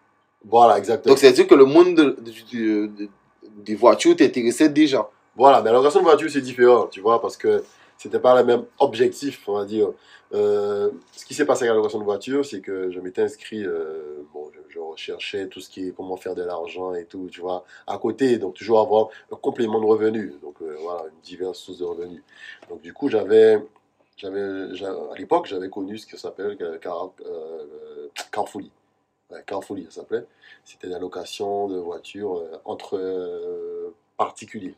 [0.48, 1.10] Voilà, exactement.
[1.10, 3.08] Donc, c'est-à-dire que le monde de- de- de-
[3.56, 5.10] des voitures t'intéressait déjà.
[5.34, 7.64] Voilà, mais la location de voiture, c'est différent, tu vois, parce que
[7.98, 9.88] c'était pas le même objectif, on va dire.
[10.32, 13.64] Euh, ce qui s'est passé avec la location de voiture, c'est que je m'étais inscrit,
[13.64, 17.40] euh, bon, je, recherchais tout ce qui est comment faire de l'argent et tout, tu
[17.40, 21.58] vois, à côté, donc toujours avoir un complément de revenus, donc euh, voilà, une diverse
[21.58, 22.22] source de revenus.
[22.68, 23.58] Donc du coup, j'avais,
[24.16, 27.10] j'avais, j'a- à l'époque, j'avais connu ce qui s'appelle Car,
[28.32, 28.70] Carfully.
[29.30, 29.44] Ouais,
[29.90, 30.24] ça s'appelait.
[30.64, 32.98] C'était la location de voitures entre
[34.16, 34.74] particuliers.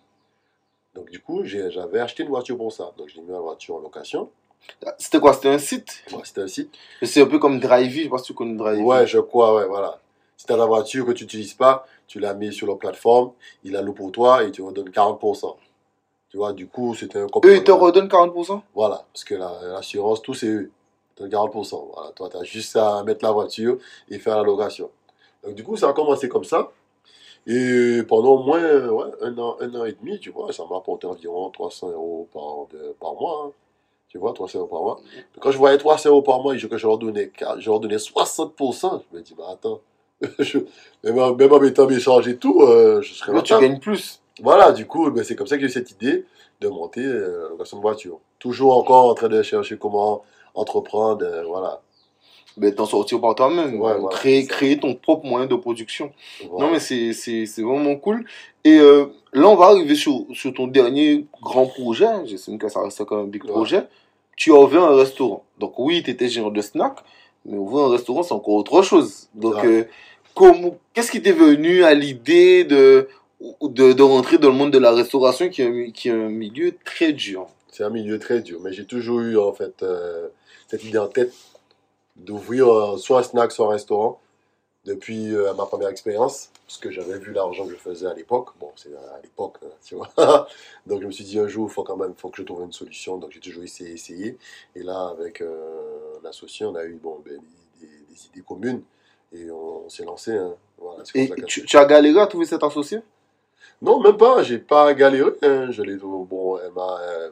[0.95, 2.93] Donc du coup, j'avais acheté une voiture pour ça.
[2.97, 4.31] Donc j'ai mis la voiture en location.
[4.99, 5.33] C'était quoi?
[5.33, 6.03] C'était un site?
[6.11, 6.75] Bon, c'était un site.
[7.03, 8.83] C'est un peu comme Drivey, je sais pas si tu connais Drivey.
[8.83, 9.99] Ouais, je crois, ouais, voilà.
[10.37, 13.33] Si tu as la voiture que tu n'utilises pas, tu la mets sur la plateforme,
[13.65, 15.57] il la loue pour toi et tu redonnes 40%.
[16.29, 19.61] Tu vois, du coup, c'était un Eux, ils te redonnent 40% Voilà, parce que la-
[19.73, 20.71] l'assurance, tout c'est eux.
[21.17, 21.89] Ils donnent 40%.
[21.95, 24.91] Voilà, toi, tu as juste à mettre la voiture et faire la location.
[25.43, 26.71] Donc du coup, ça a commencé comme ça.
[27.47, 30.77] Et pendant au moins ouais, un, an, un an et demi, tu vois, ça m'a
[30.77, 33.45] apporté environ 300 euros par, de- par mois.
[33.49, 33.53] hein.
[34.09, 35.01] Tu vois, 300 euros par mois.
[35.41, 37.99] Quand je voyais 300 euros par mois et que je leur donnais, je leur donnais
[37.99, 39.81] 60%, je me dis, bah attends,
[40.39, 40.59] je-
[41.05, 43.79] même, en, même en mettant mes charges et tout, euh, je serais Là, tu gagnes
[43.81, 44.21] plus.
[44.43, 46.25] Voilà, du coup, ben, c'est comme ça que j'ai eu cette idée
[46.61, 48.19] de monter euh, la location de voiture.
[48.39, 50.23] Toujours encore en train de chercher comment
[50.55, 51.81] entreprendre, euh, voilà.
[52.57, 53.81] Mais t'en sortir par toi-même.
[53.81, 56.13] Ouais, voilà, créer, ton propre moyen de production.
[56.51, 56.67] Voilà.
[56.67, 58.25] Non, mais c'est c'est- c'est vraiment cool.
[58.65, 62.07] Et euh, là, on va arriver sur, sur ton dernier grand projet.
[62.27, 63.51] J'estime que ça reste quand même un big Ouais.
[63.51, 63.83] projet.
[64.37, 65.45] Tu as ouvert un restaurant.
[65.59, 66.99] Donc, oui, tu étais gérant de snack,
[67.45, 69.29] mais ouvrir un restaurant, c'est encore autre chose.
[69.35, 69.67] Donc, Ouais.
[69.67, 69.85] euh,
[70.35, 73.09] comment- qu'est-ce qui t'est venu à l'idée de,
[73.63, 76.13] de, de rentrer dans le monde de la restauration, qui est un, mi- qui est
[76.13, 77.47] un milieu très dur?
[77.71, 80.29] C'est un milieu très dur, mais j'ai toujours eu en fait euh,
[80.69, 81.33] cette idée en tête
[82.17, 84.21] d'ouvrir euh, soit un snack, soit un restaurant
[84.85, 88.51] depuis euh, ma première expérience, parce que j'avais vu l'argent que je faisais à l'époque.
[88.59, 90.09] Bon, c'est à l'époque, euh, tu vois.
[90.87, 92.63] Donc je me suis dit un jour, il faut quand même, faut que je trouve
[92.63, 93.19] une solution.
[93.19, 94.39] Donc j'ai toujours essayé, essayé.
[94.75, 97.41] Et là, avec euh, un associé, on a eu bon, ben,
[97.81, 98.83] des, des idées communes
[99.33, 100.33] et on, s'est lancé.
[100.33, 100.55] hein.
[100.79, 103.01] Voilà, Et tu, tu as galéré à trouver cet associé?
[103.83, 105.33] Non, même pas, j'ai pas galéré.
[105.43, 105.71] hein.
[105.71, 107.31] Je l'ai bon, elle m'a euh,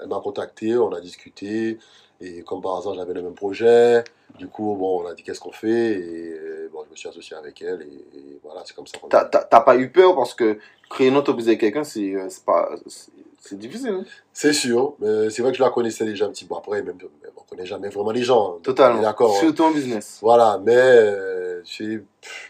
[0.00, 1.78] elle m'a contacté, on a discuté
[2.20, 4.02] et comme par hasard, j'avais le même projet.
[4.38, 5.92] Du coup, bon, on a dit qu'est-ce qu'on fait?
[6.00, 8.98] Et euh, bon, je me suis associé avec elle et, et voilà, c'est comme ça
[9.08, 10.58] T'as t'as pas eu peur parce que
[10.90, 12.70] créer une entreprise avec quelqu'un, c'est euh, pas.
[12.86, 13.10] c'est-
[13.56, 13.88] difficile.
[13.90, 14.04] hein?
[14.34, 16.98] C'est sûr, mais c'est vrai que je la connaissais déjà un petit peu après, même,
[17.36, 18.56] on connaît jamais vraiment les gens.
[18.56, 18.58] hein.
[18.62, 19.00] Totalement.
[19.00, 19.30] D'accord.
[19.34, 19.40] hein.
[19.40, 20.18] Surtout en business.
[20.20, 20.74] Voilà, mais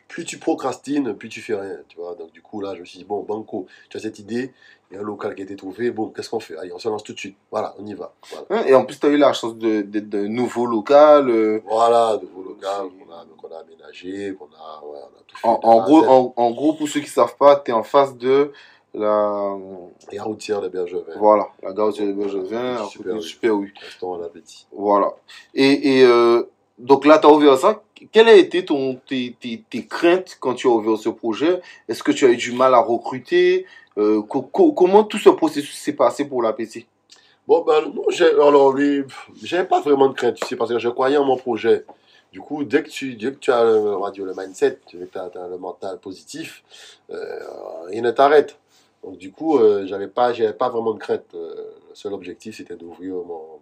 [0.08, 2.14] plus tu procrastines, plus tu fais rien, tu vois.
[2.14, 4.52] Donc du coup là, je me suis dit bon, banco, tu as cette idée,
[4.90, 6.56] il y a un local qui a été trouvé, bon, qu'est-ce qu'on fait?
[6.56, 7.36] Allez, on se lance tout de suite.
[7.50, 8.14] Voilà, on y va.
[8.30, 11.28] Voilà, Hein, Et en plus, tu as eu la chance de- d'être d'un nouveau local.
[11.28, 15.36] euh, voilà nouveau local qu'on a, qu'on a aménagé, qu'on a, ouais, on a tout
[15.36, 15.46] fait.
[15.46, 18.16] En, à gros, en, en gros, pour ceux qui savent pas, tu es en face
[18.16, 18.50] de
[18.94, 19.54] la,
[20.10, 23.22] Et routière de Bergevin, voilà, la gare de Bergevin, à Super.
[23.22, 23.74] Super U.
[23.84, 24.66] restaurant l'appétit.
[24.72, 25.12] Voilà.
[25.54, 26.44] Et, et euh,
[26.78, 27.82] donc là, tu as ouvert ça.
[28.12, 31.60] Quelles a été tes, tes, tes craintes quand tu as ouvert ce projet?
[31.88, 33.66] Est-ce que tu as eu du mal à recruter?
[33.98, 36.86] Euh, co- co- Comment tout ce processus s'est passé pour l'appétit
[37.46, 38.04] Bon, ben, non,
[38.46, 38.76] alors,
[39.42, 41.84] j'avais pas vraiment de crainte, tu sais, parce que je croyais en mon projet.
[42.32, 44.78] Du coup, dès que tu, dès que tu as le, on va dire, le mindset,
[44.92, 46.62] dès que tu as, le mental positif,
[47.10, 47.40] euh,
[47.86, 48.58] rien ne t'arrête.
[49.02, 51.24] Donc, du coup, euh, j'avais pas, pas vraiment de crainte.
[51.34, 51.54] Euh,
[51.88, 53.58] le seul objectif, c'était d'ouvrir mon,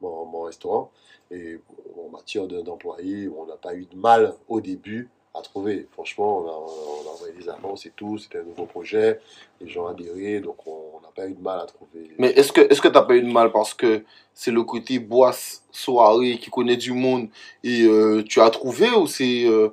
[0.00, 0.90] mon, mon restaurant.
[1.30, 1.60] Et
[1.96, 5.86] en matière de- d'employés, on n'a pas eu de mal au début à trouver.
[5.92, 9.20] Franchement, on a, envoyé des annonces et tout, c'était un nouveau projet,
[9.60, 12.10] les gens adhéraient, donc on n'a pas eu de mal à trouver.
[12.18, 15.64] Mais est-ce que est-ce que pas eu de mal parce que c'est le côté boisse
[15.70, 17.28] soirée qui connaît du monde
[17.62, 19.68] et euh, tu as trouvé ou c'est euh,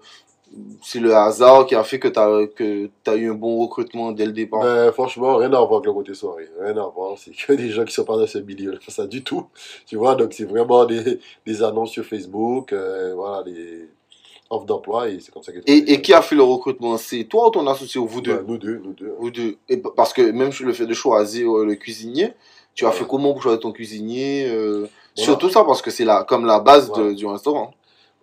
[0.83, 4.25] c'est le hasard qui a fait que t'as que t'as eu un bon recrutement dès
[4.25, 6.49] le départ Ben, franchement, rien à voir avec le côté soirée.
[6.59, 7.17] Rien à voir.
[7.17, 8.79] C'est que des gens qui sont pas dans ce milieu.
[8.87, 9.45] Ça, du tout.
[9.85, 13.89] Tu vois, donc c'est vraiment des, des annonces sur Facebook, euh, voilà, des
[14.49, 16.97] offres d'emploi et c'est comme ça que et, et qui a fait le recrutement?
[16.97, 18.37] C'est toi ou ton associé ou vous deux?
[18.37, 19.13] Ben, Nous deux, nous deux.
[19.19, 19.57] Vous deux.
[19.67, 22.31] Et parce que même sur le fait de choisir euh, le cuisinier,
[22.73, 24.89] tu as fait comment pour choisir ton cuisinier euh, Voilà.
[25.15, 27.73] Surtout ça parce que c'est comme la base de- du restaurant.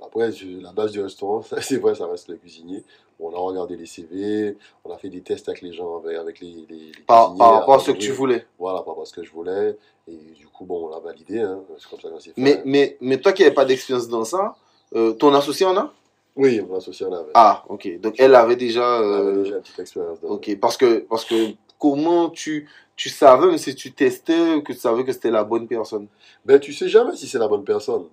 [0.06, 2.82] Après, la base du restaurant, c'est vrai, ça reste le cuisinier.
[3.20, 6.40] On a regardé les CV, on a fait des tests avec les gens, avec, avec
[6.40, 8.44] les, les, les Par, cuisiniers, par rapport à ce que tu voulais.
[8.58, 9.76] Voilà, par rapport à ce que je voulais.
[10.08, 11.40] Et du coup, bon, on l'a validé.
[11.40, 11.60] Hein.
[11.78, 12.40] C'est comme ça qu'on s'est fait.
[12.40, 14.56] Mais, mais, mais toi qui n'avais pas d'expérience dans ça,
[14.96, 15.92] euh, ton associé en a?
[16.36, 17.30] Oui, mon associé en avait.
[17.34, 18.00] Ah, ok.
[18.00, 18.82] Donc elle avait déjà.
[19.00, 20.20] On avait euh, déjà une petite expérience.
[20.20, 20.58] dans- ok.
[20.60, 25.04] Parce que, parce que comment tu, tu savais, même si tu testais, que tu savais
[25.04, 26.07] que c'était la bonne personne
[26.44, 28.07] Ben, tu sais jamais si c'est la bonne personne.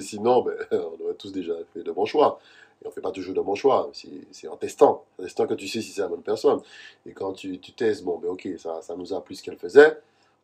[0.00, 2.40] Sinon, ben, on aurait tous déjà fait de bons choix.
[2.84, 3.90] Et on fait pas toujours de bons choix.
[4.32, 5.04] C'est en testant.
[5.18, 6.60] En testant que tu sais si c'est la bonne personne.
[7.06, 9.58] Et quand tu, tu testes, bon, ben, ok, ça, ça nous a plu ce qu'elle
[9.58, 9.98] faisait.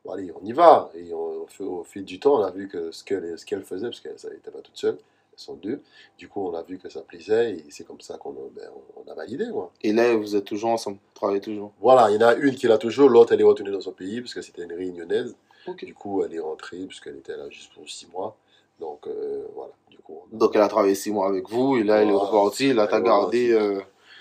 [0.05, 0.91] Bon, allez, on y va.
[0.95, 1.47] Et au
[1.85, 4.51] fil- du temps, on a vu que ce qu'elle ce qu'elle faisait, parce qu'elle n'était
[4.51, 4.99] pas toute seule,
[5.39, 5.81] sont deux.
[6.17, 7.53] Du coup, on a vu que ça plaisait.
[7.53, 9.73] Et c'est comme ça qu'on a, ben, on, a validé, quoi.
[9.83, 11.73] Et là, vous êtes toujours ensemble, vous travaillez toujours?
[11.81, 13.93] Voilà, il y en a une qui l'a toujours, l'autre, elle est retournée dans son
[13.93, 15.37] pays, parce que c'était une réunionnaise.
[15.83, 18.37] Du coup, elle est rentrée puisqu'elle était là juste pour six mois.
[18.81, 19.73] Donc, euh, voilà.
[19.91, 22.13] Du coup, a Donc elle a travaillé six mois avec vous, et là elle est
[22.13, 23.51] repartie, là t'as gardé.
[23.51, 23.81] euh,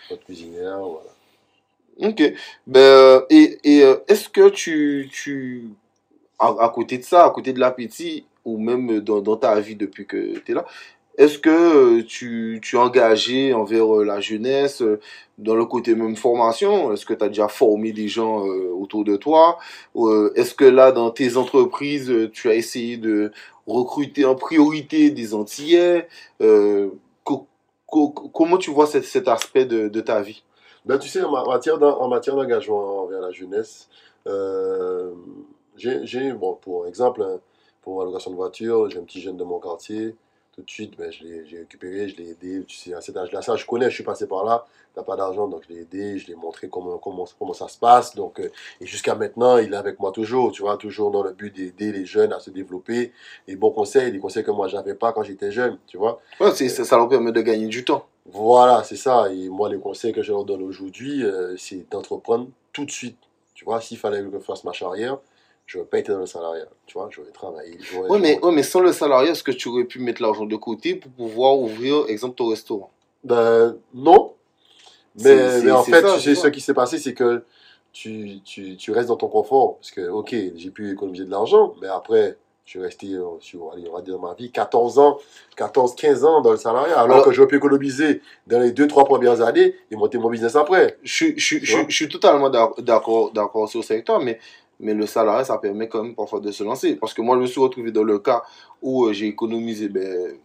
[0.09, 1.09] notre cuisinière, voilà.
[1.99, 2.21] Ok.
[2.65, 5.69] Ben, euh, et et euh, est-ce que tu, tu
[6.39, 9.75] à, à côté de ça, à côté de l'appétit, ou même dans, dans ta vie
[9.75, 10.65] depuis que tu es là,
[11.17, 11.49] est-ce que
[11.99, 14.99] euh, tu, tu es engagé envers euh, la jeunesse euh,
[15.37, 16.91] dans le côté même formation?
[16.93, 19.57] Est-ce que tu as déjà formé des gens autour de toi?
[20.35, 23.31] Est-ce que là, dans tes entreprises, tu as essayé de
[23.67, 26.07] recruter en priorité des Antillais?
[27.23, 27.47] Co-
[27.85, 30.43] co- Comment tu vois cet, aspect de, de ta vie?
[30.85, 33.89] Ben, tu sais, en, ma- en matière d'en- en matière d'engagement envers la jeunesse,
[35.75, 37.39] j'ai, bon, pour exemple, hein,
[37.81, 40.15] pour la location de voiture, j'ai un petit jeune de mon quartier.
[40.57, 42.65] Tout de suite, ben, je l'ai, récupéré, je l'ai aidé.
[42.65, 44.65] Tu sais, à cet âge-là, ça, je connais, je suis passé par là.
[44.95, 47.77] T'as pas d'argent, donc je l'ai aidé, je l'ai montré comment, comment, comment ça se
[47.77, 48.15] passe.
[48.15, 48.49] Donc, euh,
[48.81, 51.91] et jusqu'à maintenant, il est avec moi toujours, tu vois, toujours dans le but d'aider
[51.91, 53.11] les jeunes à se développer.
[53.47, 56.19] Les bons conseils, des conseils que moi, j'avais pas quand j'étais jeune, tu vois.
[56.39, 58.07] ouais, ça leur permet de gagner du temps.
[58.25, 59.31] Voilà, c'est ça.
[59.31, 63.19] Et moi, les conseils que je leur donne aujourd'hui, euh, c'est d'entreprendre tout de suite.
[63.53, 65.19] Tu vois, s'il fallait que je fasse marche arrière,
[65.67, 66.65] je n'aurais pas été dans le salariat.
[66.87, 67.77] Tu vois, j'aurais travaillé.
[67.81, 70.21] j'aurais- Oui, mais, j'aurais- ouais, mais sans le salariat, est-ce que tu aurais pu mettre
[70.21, 72.89] l'argent de côté pour pouvoir ouvrir, exemple, ton restaurant?
[73.23, 74.33] Ben, non.
[75.23, 75.33] Mais,
[75.71, 77.43] en fait, ça, tu sais, ce qui s'est passé, c'est que
[77.91, 79.75] tu, tu, tu restes dans ton confort.
[79.77, 83.71] Parce que, ok, j'ai pu économiser de l'argent, mais après, je suis resté euh, sur,
[83.73, 85.17] allez, on va dire, dans ma vie, 14 ans,
[85.57, 86.97] 14, 15 ans dans le salariat.
[86.99, 90.55] Alors, Alors- que j'aurais pu économiser dans les 2-3 premières années et monter mon business
[90.55, 90.97] après.
[91.03, 94.39] je, suis- je, je, je suis totalement d'ac- d'accord d'accord sur ce secteur, mais
[94.79, 96.95] mais le salariat, ça permet quand même parfois de se lancer.
[96.95, 98.43] Parce que moi, je me suis retrouvé dans le cas
[98.81, 99.89] où euh, j'ai économisé.
[99.89, 100.37] Ben,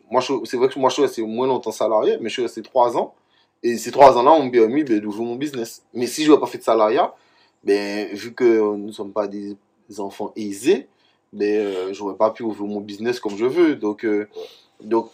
[0.44, 2.96] c'est vrai que moi, je suis resté moins longtemps salarié, mais je suis resté trois
[2.96, 3.14] ans.
[3.62, 5.84] Et ces trois ans-là ont permis ben, d'ouvrir mon business.
[5.94, 7.14] Mais si je n'avais pas fait de salariat,
[7.62, 9.56] ben, vu que nous ne sommes pas des
[9.98, 10.88] enfants aisés,
[11.32, 13.76] ben, euh, j'aurais pas pu ouvrir mon business comme je veux.
[13.76, 14.28] Donc, euh,
[14.82, 15.10] donc,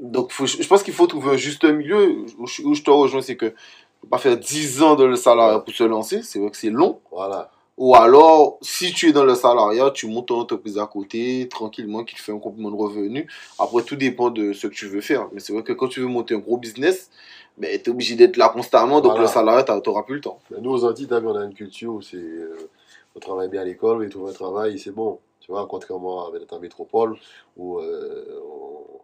[0.00, 2.24] donc je pense qu'il faut trouver un juste milieu.
[2.38, 3.52] Où je, te rejoins, c'est que
[4.00, 6.22] faut pas faire 10 ans de le salariat pour se lancer.
[6.22, 7.00] C'est vrai que c'est long.
[7.10, 7.50] Voilà.
[7.78, 12.04] Ou alors, si tu es dans le salariat, tu montes ton entreprise à côté, tranquillement,
[12.04, 13.26] qui te fait un complément de revenu.
[13.58, 15.28] Après, tout dépend de ce que tu veux faire.
[15.32, 17.10] Mais c'est vrai que quand tu veux monter un gros business,
[17.56, 19.00] ben, tu es obligé d'être là constamment.
[19.00, 19.22] Donc, Voilà.
[19.22, 20.38] le salariat, tu n'auras plus le temps.
[20.50, 22.16] Mais nous, aux Antilles, on a une culture où c'est.
[22.16, 22.68] euh,
[23.14, 25.18] on travaille bien à l'école, on trouve un travail, c'est bon.
[25.40, 27.16] Tu vois, contrairement à ta métropole
[27.56, 28.40] où euh,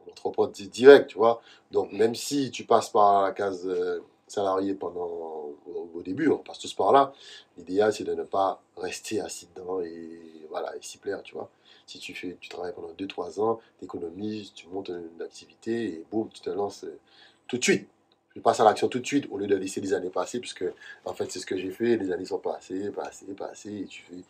[0.07, 1.41] on, entreprend di- direct, tu vois.
[1.71, 4.01] Donc, même si tu passes par la case euh,
[4.31, 5.07] salarié pendant.
[5.95, 7.13] Au, début, on passe tous par là,
[7.57, 11.51] l'idéal, c'est de ne pas rester assis dedans et voilà, et s'y plaire, tu vois.
[11.87, 16.05] Si tu, fais, tu travailles pendant 2-3 ans, tu économises, tu montes une activité et
[16.11, 16.99] boum, tu te lances euh,
[17.49, 17.89] tout de suite.
[18.35, 20.65] Tu passes à l'action tout de suite au lieu de laisser les années passer, puisque
[21.05, 21.97] en fait, c'est ce que j'ai fait.
[21.97, 23.81] Les années sont passées, passées, passées.
[23.81, 24.23] Et tu fais.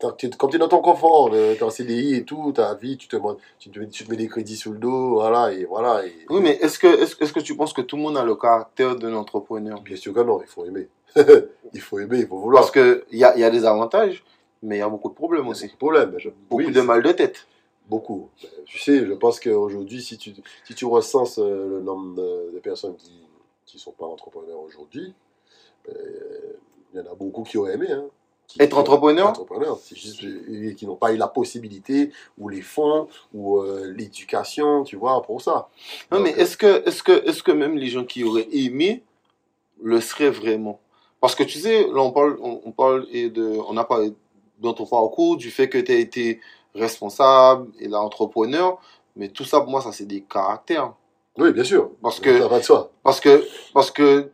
[0.00, 3.08] Comme tu es dans ton confort, tu es en CDI et tout, ta vie, tu
[3.08, 6.04] te, mets- tu, te, tu te mets des crédits sous le dos, voilà, et voilà.
[6.06, 8.24] Et, Oui, mais est-ce que, est-ce, est-ce que tu penses que tout le monde a
[8.24, 9.80] le caractère d'un entrepreneur?
[9.80, 10.88] Bien sûr que non, il faut aimer.
[11.72, 12.64] il faut aimer, il faut vouloir.
[12.64, 14.24] Parce qu'il y a, il y a des avantages,
[14.62, 15.68] mais il y a beaucoup de problèmes aussi.
[15.68, 16.10] problème.
[16.12, 17.46] mais je- Beaucoup oui, de mal de tête.
[17.88, 18.28] Beaucoup.
[18.42, 20.32] Ben, Tu sais, je pense qu'aujourd'hui, si tu,
[20.64, 23.22] si tu recenses euh, le nombre de, de personnes qui
[23.74, 25.14] ne sont pas entrepreneurs aujourd'hui,
[25.88, 25.92] euh,
[26.92, 27.90] il y en a beaucoup qui auraient aimé.
[27.90, 28.04] hein,
[28.60, 33.08] Être entrepreneur Entrepreneur, c'est juste euh, qui n'ont pas eu la possibilité, ou les fonds,
[33.32, 35.68] ou euh, l'éducation, tu vois, pour ça.
[36.12, 39.02] Non, Donc, mais est-ce que, est-ce, que, est-ce que même les gens qui auraient aimé
[39.82, 40.78] le seraient vraiment?
[41.20, 44.12] Parce que tu sais, là, on parle, on, on parle et de, on a parlé
[44.60, 46.40] dans ton parcours du fait que tu as été
[46.74, 48.78] responsable et là, entrepreneur,
[49.16, 50.92] mais tout ça, pour moi, ça, c'est des caractères.
[51.38, 51.90] Oui, bien sûr.
[52.02, 52.90] Parce que, Ça va de soi.
[53.02, 54.30] parce que, parce que,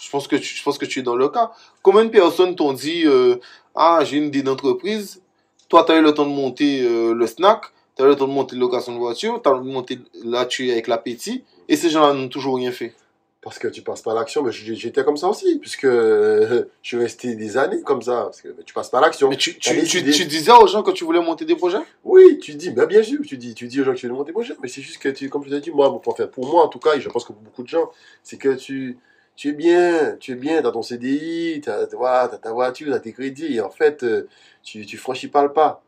[0.00, 1.52] je pense que tu, je pense que tu es dans le cas.
[1.82, 3.36] Combien de personnes t'ont dit, euh,
[3.74, 5.20] ah, j'ai une idée d'entreprise,
[5.68, 7.62] toi, tu as eu le temps de monter euh, le snack,
[7.96, 10.46] tu as eu le temps de monter la location de voiture, tu as monté là,
[10.46, 12.94] tu es avec l'appétit, et ces gens-là n'ont toujours rien fait.
[13.40, 16.88] Parce que tu passes pas à l'action, mais j'étais comme ça aussi, puisque euh, je
[16.88, 18.22] suis resté des années comme ça.
[18.22, 19.28] Parce que tu passes pas à l'action.
[19.28, 21.82] Mais tu, tu, des tu, tu disais aux gens que tu voulais monter des projets?
[22.04, 24.14] Oui, tu dis, bah bien sûr, tu dis, tu dis aux gens que tu veux
[24.14, 26.46] monter projet, mais c'est juste que tu, comme je t'ai dit, moi, pour, enfin, pour
[26.46, 27.90] moi en tout cas, et je pense que pour beaucoup de gens,
[28.22, 28.96] c'est que tu,
[29.36, 33.00] tu es bien, tu es bien dans ton CDI, tu as, ta voiture, tu as
[33.00, 34.28] tes crédits, et en fait, euh,
[34.62, 35.82] tu, tu franchis pas le pas.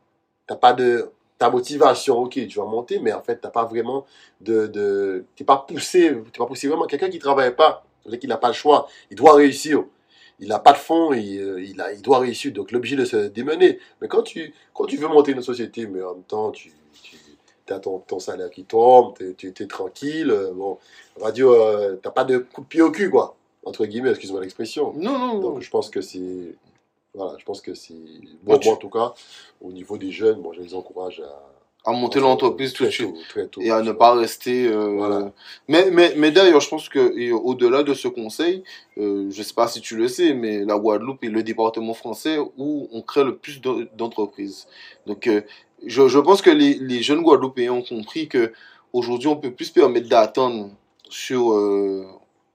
[0.47, 4.05] T'as pas de, ta motivation, ok, tu vas monter, mais en fait, t'as pas vraiment
[4.41, 6.85] de, de t'es pas poussé, t'es pas poussé vraiment.
[6.85, 9.83] Quelqu'un qui travaille pas, c'est-à-dire qu'il n'a pas le choix, il doit réussir.
[10.39, 13.79] Il n'a pas de fonds, il, euh, il, doit réussir, donc l'obligé de se démener.
[14.01, 16.71] Mais quand tu, quand tu veux monter une société, mais en même temps, tu,
[17.65, 20.77] tu as ton, ton salaire qui tombe, tu es, tranquille, euh, bon,
[21.17, 23.35] on va dire, euh, t'as pas de coup de pied au cul, quoi,
[23.67, 24.93] entre guillemets, excuse-moi l'expression.
[24.95, 25.39] Non, non, non.
[25.41, 26.55] Donc je pense que c'est,
[27.13, 27.93] voilà, je pense que c'est,
[28.43, 29.13] bon, Moi, tu- en tout cas,
[29.61, 33.13] au niveau des jeunes, moi je les encourage à À monter l'entreprise tout de suite.
[33.13, 34.67] tôt, très tôt, et à ne pas rester.
[34.67, 35.31] euh, Voilà.
[35.67, 37.03] Mais, mais, mais d'ailleurs, je pense que
[37.33, 38.63] au-delà de ce conseil,
[38.97, 42.37] euh, je sais pas si tu le sais, mais la Guadeloupe est le département français
[42.57, 44.67] où on crée le plus de- d'entreprises.
[45.05, 45.41] Donc, euh,
[45.85, 48.51] je, je pense que les, les jeunes Guadeloupéens ont compris que
[48.91, 50.69] aujourd'hui, on peut plus se permettre d'attendre
[51.09, 51.41] sur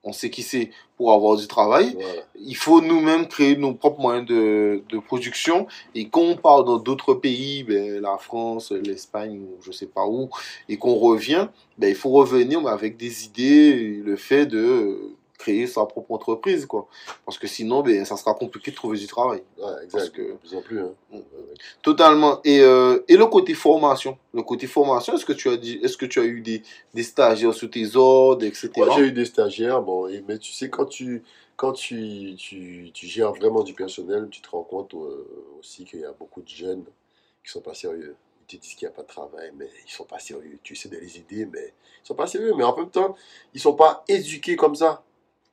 [0.04, 0.70] on sait qui c'est
[1.02, 1.96] pour avoir du travail.
[2.38, 5.66] Il faut nous-mêmes créer nos propres moyens de, de production.
[5.96, 10.30] Et quand on part dans d'autres pays, ben, la France, l'Espagne, je sais pas où,
[10.68, 15.84] et qu'on revient, ben, il faut revenir avec des idées, le fait de créer sa
[15.86, 16.66] propre entreprise.
[16.66, 16.86] Quoi.
[17.24, 19.42] Parce que sinon, ben, ça sera compliqué de trouver du travail.
[19.58, 20.16] Ouais, Parce exact.
[20.16, 20.80] que- De plus en plus.
[20.80, 20.92] Hein.
[21.82, 22.40] Totalement.
[22.44, 24.18] Et, euh, et le côté formation.
[24.34, 26.62] Le côté formation, est-ce que tu as dit, est-ce que tu as eu des,
[26.94, 28.70] des stagiaires sous tes ordres, etc.
[28.76, 31.22] Moi, j'ai eu des stagiaires, bon, et- mais tu sais, quand tu,
[31.56, 35.26] quand tu, tu, tu gères vraiment du personnel, tu te rends compte euh,
[35.58, 36.84] aussi qu'il y a beaucoup de jeunes
[37.44, 38.14] qui sont pas sérieux.
[38.50, 40.58] Ils te disent qu'il n'y a pas de travail, mais ils sont pas sérieux.
[40.62, 42.52] Tu essaies de les aider, mais ils sont pas sérieux.
[42.56, 43.16] Mais en même temps,
[43.54, 45.02] ils sont pas éduqués comme ça.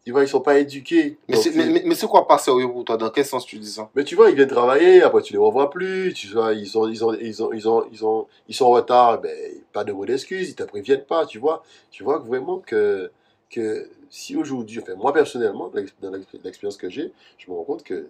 [0.06, 1.18] Tu vois, ils sont pas éduqués.
[1.28, 2.98] Mais c'est, mais, mais- mais c'est quoi pas sérieux pour toi?
[2.98, 3.90] Dans quel sens tu dis ça?
[3.96, 6.88] Mais tu vois, ils viennent travailler, après tu les revois plus, tu vois, ils sont,
[6.88, 9.36] ils ont, ils ont, ils ont, ils ont, ils sont en retard, ben,
[9.74, 11.64] pas de mot d'excuse, ils te préviennent pas, tu vois.
[11.92, 13.12] Tu vois vraiment que,
[13.52, 17.56] que si aujourd'hui, enfin, moi personnellement, dans l'ex- dans l'ex- l'expérience que j'ai, je me
[17.58, 18.08] rends compte que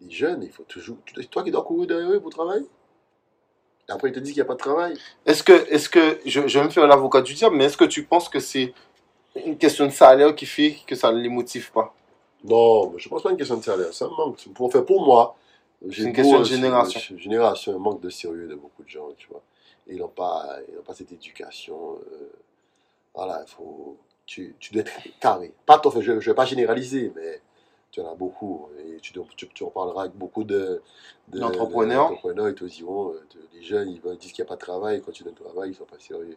[0.00, 0.96] les jeunes, il faut toujours,
[1.30, 2.66] toi qui dois courir derrière eux pour travailler.
[3.88, 4.96] Après, ils te disent qu'il n'y a pas de travail.
[5.26, 7.84] Est-ce que, est-ce que, je, je vais me faire l'avocat du diable, mais est-ce que
[7.84, 8.72] tu penses que c'est
[9.46, 11.94] une question de salaire qui fait que ça ne les motive pas
[12.44, 13.92] Non, je pense pas une question de salaire.
[13.92, 14.38] Ça me manque.
[14.54, 15.36] Pour, enfin, pour moi,
[15.90, 17.00] C'est une question de génération.
[17.18, 19.42] Génération, un manque de sérieux de beaucoup de gens, tu vois.
[19.86, 21.98] Et ils n'ont pas, ils pas cette éducation.
[22.12, 22.32] euh,
[23.14, 25.52] voilà, il faut, tu, tu dois être carré.
[25.66, 27.40] Pas je ne vais pas généraliser, mais
[27.90, 28.68] tu en as beaucoup.
[28.78, 30.82] Et tu, tu, tu en parleras avec beaucoup de,
[31.28, 32.08] de- D'entrepreneurs.
[32.08, 34.56] de- d'entrepreneurs, ils te diront, euh, de- les jeunes, ils disent qu'il n'y a pas
[34.56, 36.36] de travail, quand tu donnes du travail, ils ne sont pas sérieux.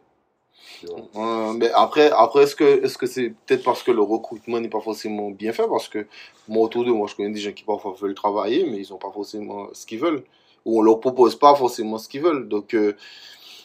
[1.15, 4.69] Euh, mais après, après est-ce que est-ce que c'est peut-être parce que le recrutement n'est
[4.69, 5.67] pas forcément bien fait?
[5.67, 6.05] Parce que
[6.47, 8.97] moi, autour de moi, je connais des gens qui parfois veulent travailler, mais ils n'ont
[8.97, 10.23] pas forcément ce qu'ils veulent.
[10.65, 12.47] Ou on leur propose pas forcément ce qu'ils veulent.
[12.47, 12.95] Donc, euh,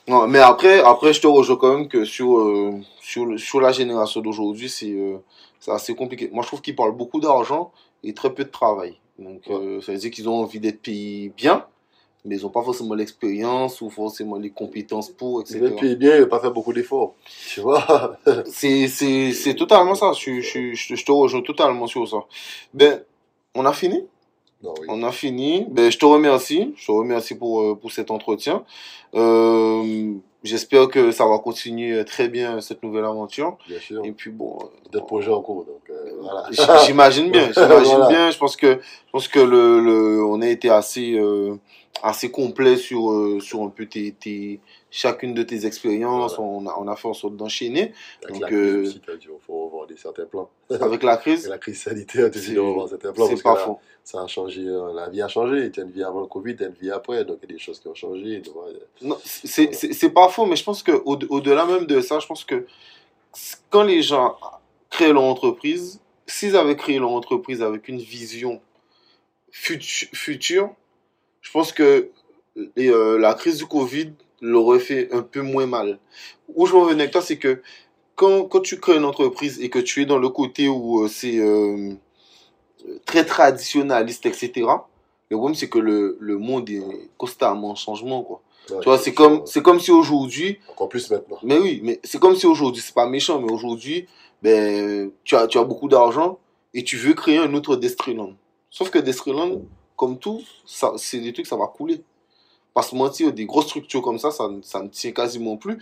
[0.08, 3.60] non, mais après, après, je te rejoins quand même que sur, euh, sur, le- sur
[3.60, 5.18] la génération d'aujourd'hui, c'est euh,
[5.60, 6.30] c'est assez compliqué.
[6.32, 7.72] Moi, je trouve qu'ils parlent beaucoup d'argent
[8.04, 8.96] et très peu de travail.
[9.18, 9.80] Donc, Ouais.
[9.82, 11.66] ça veut dire qu'ils ont envie d'être payés bien,
[12.24, 15.60] mais ils n'ont pas forcément l'expérience ou forcément les compétences pour, etc.
[15.60, 17.14] veulent payer bien, pas faire beaucoup d'efforts.
[17.54, 18.18] Tu vois?
[18.46, 20.12] C'est, c'est, c'est totalement ça.
[20.12, 22.18] Je, je, je, je te rejoins totalement sur ça.
[22.74, 23.02] Ben,
[23.54, 24.04] on a fini?
[24.62, 24.86] Non, oui.
[24.88, 25.66] On a fini.
[25.70, 26.74] Ben, je te remercie.
[26.76, 28.64] Je te remercie pour, euh, pour cet entretien.
[29.14, 33.56] Euh, j'espère que ça va continuer très bien cette nouvelle aventure.
[33.68, 34.04] Bien sûr.
[34.04, 34.58] Et puis bon.
[34.60, 36.46] euh, D'autres projets en cours, donc euh, voilà.
[36.86, 38.08] J'imagine bien, j'imagine Voilà.
[38.08, 38.30] bien.
[38.30, 38.74] Je pense que,
[39.06, 41.56] je pense que le, le, on a été assez, euh,
[42.02, 44.60] assez complet sur, euh, sur un peu tes, tes,
[44.90, 46.36] chacune de tes expériences.
[46.36, 46.50] Voilà.
[46.50, 49.16] On, a, on a fait en sorte d'enchaîner Avec Donc, la crise euh, aussi, t'as
[49.16, 50.48] dit, il faut revoir des certains plans.
[50.70, 51.48] avec la crise?
[51.48, 53.26] la crise sanitaire, tu dis C'est- de revoir certains plans.
[53.28, 53.78] C'est pas que là, faux.
[54.04, 55.70] ça a changé, euh, la vie a changé.
[55.70, 57.52] Tu as une vie avant le Covid, tu as une vie après, donc il y
[57.52, 58.42] a des choses qui ont changé.
[59.02, 62.26] Non, c'est c'est pas faux, mais je pense que au- au-delà même de ça, je
[62.26, 62.66] pense que
[63.70, 64.36] quand les gens
[64.90, 68.60] créent leur entreprise, s'ils avaient créé leur entreprise avec une vision
[69.52, 70.70] futu- future,
[71.40, 72.10] je pense que
[72.78, 75.98] euh, la crise du Covid leur aurait fait un peu moins mal.
[76.54, 77.62] Où je veux en venir avec toi, c'est que
[78.16, 81.08] quand, quand tu crées une entreprise et que tu es dans le côté où euh,
[81.08, 81.92] c'est euh,
[83.06, 84.88] très traditionnaliste, etc.,
[85.30, 86.82] le problème, c'est que le, le monde est
[87.18, 88.40] constamment en changement, quoi.
[88.68, 91.38] Tu vois, c'est comme, c'est comme si aujourd'hui, Encore plus maintenant.
[91.42, 94.06] mais oui, mais c'est comme si aujourd'hui, c'est pas méchant, mais aujourd'hui,
[94.42, 96.38] ben, tu as, tu as beaucoup d'argent
[96.74, 98.34] et tu veux créer un autre Destreland.
[98.70, 99.62] Sauf que Destreland,
[99.96, 102.02] comme tout, ça, c'est des trucs, ça va couler.
[102.74, 105.78] Pas se mentir, des grosses structures comme ça, ça, ne- ça ne tient quasiment plus.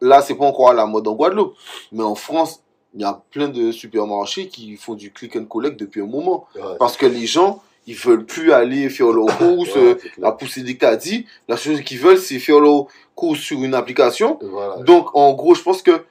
[0.00, 1.54] Là, c'est pas encore à la mode en Guadeloupe,
[1.92, 2.62] mais en France,
[2.94, 6.46] il y a plein de supermarchés qui font du click and collect depuis un moment.
[6.56, 10.62] Ouais, Parce que les gens, ils veulent plus aller faire leurs courses, ouais, la pousser
[10.62, 11.26] des caddies.
[11.48, 14.38] La chose qu'ils veulent, c'est faire leurs courses sur une application.
[14.42, 14.76] Voilà.
[14.82, 16.02] Donc, en gros, je pense que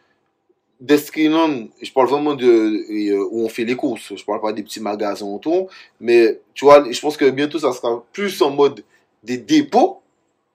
[0.80, 4.14] Descrinon, je parle vraiment de euh, où on fait les courses.
[4.16, 5.70] Je parle pas des petits magasins autour.
[6.02, 8.84] Mais, tu vois, je pense que bientôt, ça sera plus en mode
[9.24, 10.02] des dépôts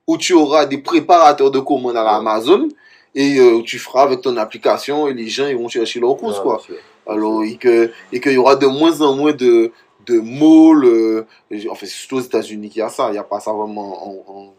[0.06, 2.16] où tu auras des préparateurs de commandes à.
[2.16, 2.68] Amazon
[3.14, 6.38] et euh, tu feras avec ton application et les gens, ils vont chercher leurs courses,
[6.38, 6.62] Ouais, quoi.
[7.06, 9.72] Alors, et que et qu'il y aura de moins en moins de
[10.10, 11.26] de malls, euh,
[11.70, 13.08] en fait, c'est surtout aux États-Unis qu'il y a ça.
[13.08, 14.54] Il n'y a pas ça vraiment en, en-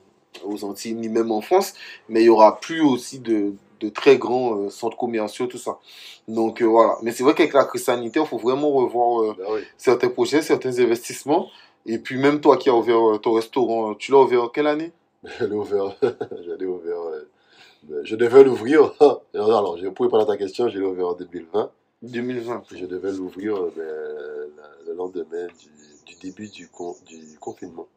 [0.46, 1.74] aux Antilles ni même en France,
[2.08, 5.80] mais il y aura plus aussi de de très grands euh, centres commerciaux, tout ça.
[6.28, 6.98] Donc euh, voilà.
[7.02, 9.62] Mais c'est vrai qu'avec la crise sanitaire, il faut vraiment revoir euh, Ben oui.
[9.78, 11.48] certains projets, certains investissements.
[11.86, 14.92] Et puis même toi qui as ouvert ton restaurant, tu l'as ouvert quelle année?
[15.40, 15.96] J'allais ouvert.
[16.46, 16.98] J'allais ouvert.
[17.84, 18.94] ben, Je devais l'ouvrir.
[19.34, 21.72] Non, Alors, je pouvais pas ta question, je l'ai ouvert en 2020.
[22.02, 22.64] 2020.
[22.76, 23.72] Je devais l'ouvrir euh,
[24.56, 25.70] ben, le lendemain du,
[26.06, 27.88] du début du, con- du confinement.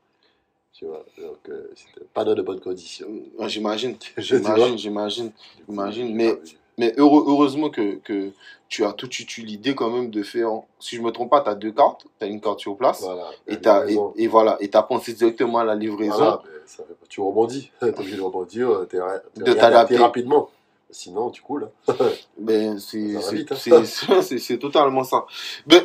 [0.72, 3.07] Tu vois, donc euh, c'était pas dans de bonnes conditions.
[3.38, 3.96] Ah, J'imagine.
[4.16, 5.30] J'imagine, j'imagine.
[5.59, 6.38] Du coup, Imagine, j'ai mais-.
[6.78, 8.30] Mais heureux- heureusement que, que
[8.70, 10.48] tu as tout de eu l'idée quand même de faire,
[10.80, 13.03] si je me trompe pas, tu as deux cartes, tu as une carte sur place,
[13.03, 13.28] Voilà.
[13.46, 13.84] et, t'as-
[14.16, 16.14] et, voilà, et tu as pensé directement à la livraison.
[16.16, 17.70] Voilà, ben, ça tu rebondis.
[17.78, 19.96] tu es obligé de rebondir, euh, t'es t'es De réadapté t'adapter.
[19.98, 20.48] rapidement.
[20.93, 21.68] Sinon, tu coules.
[22.38, 23.82] Ben, c'est hein.
[24.22, 25.24] c'est- totalement ça.
[25.66, 25.82] Ben,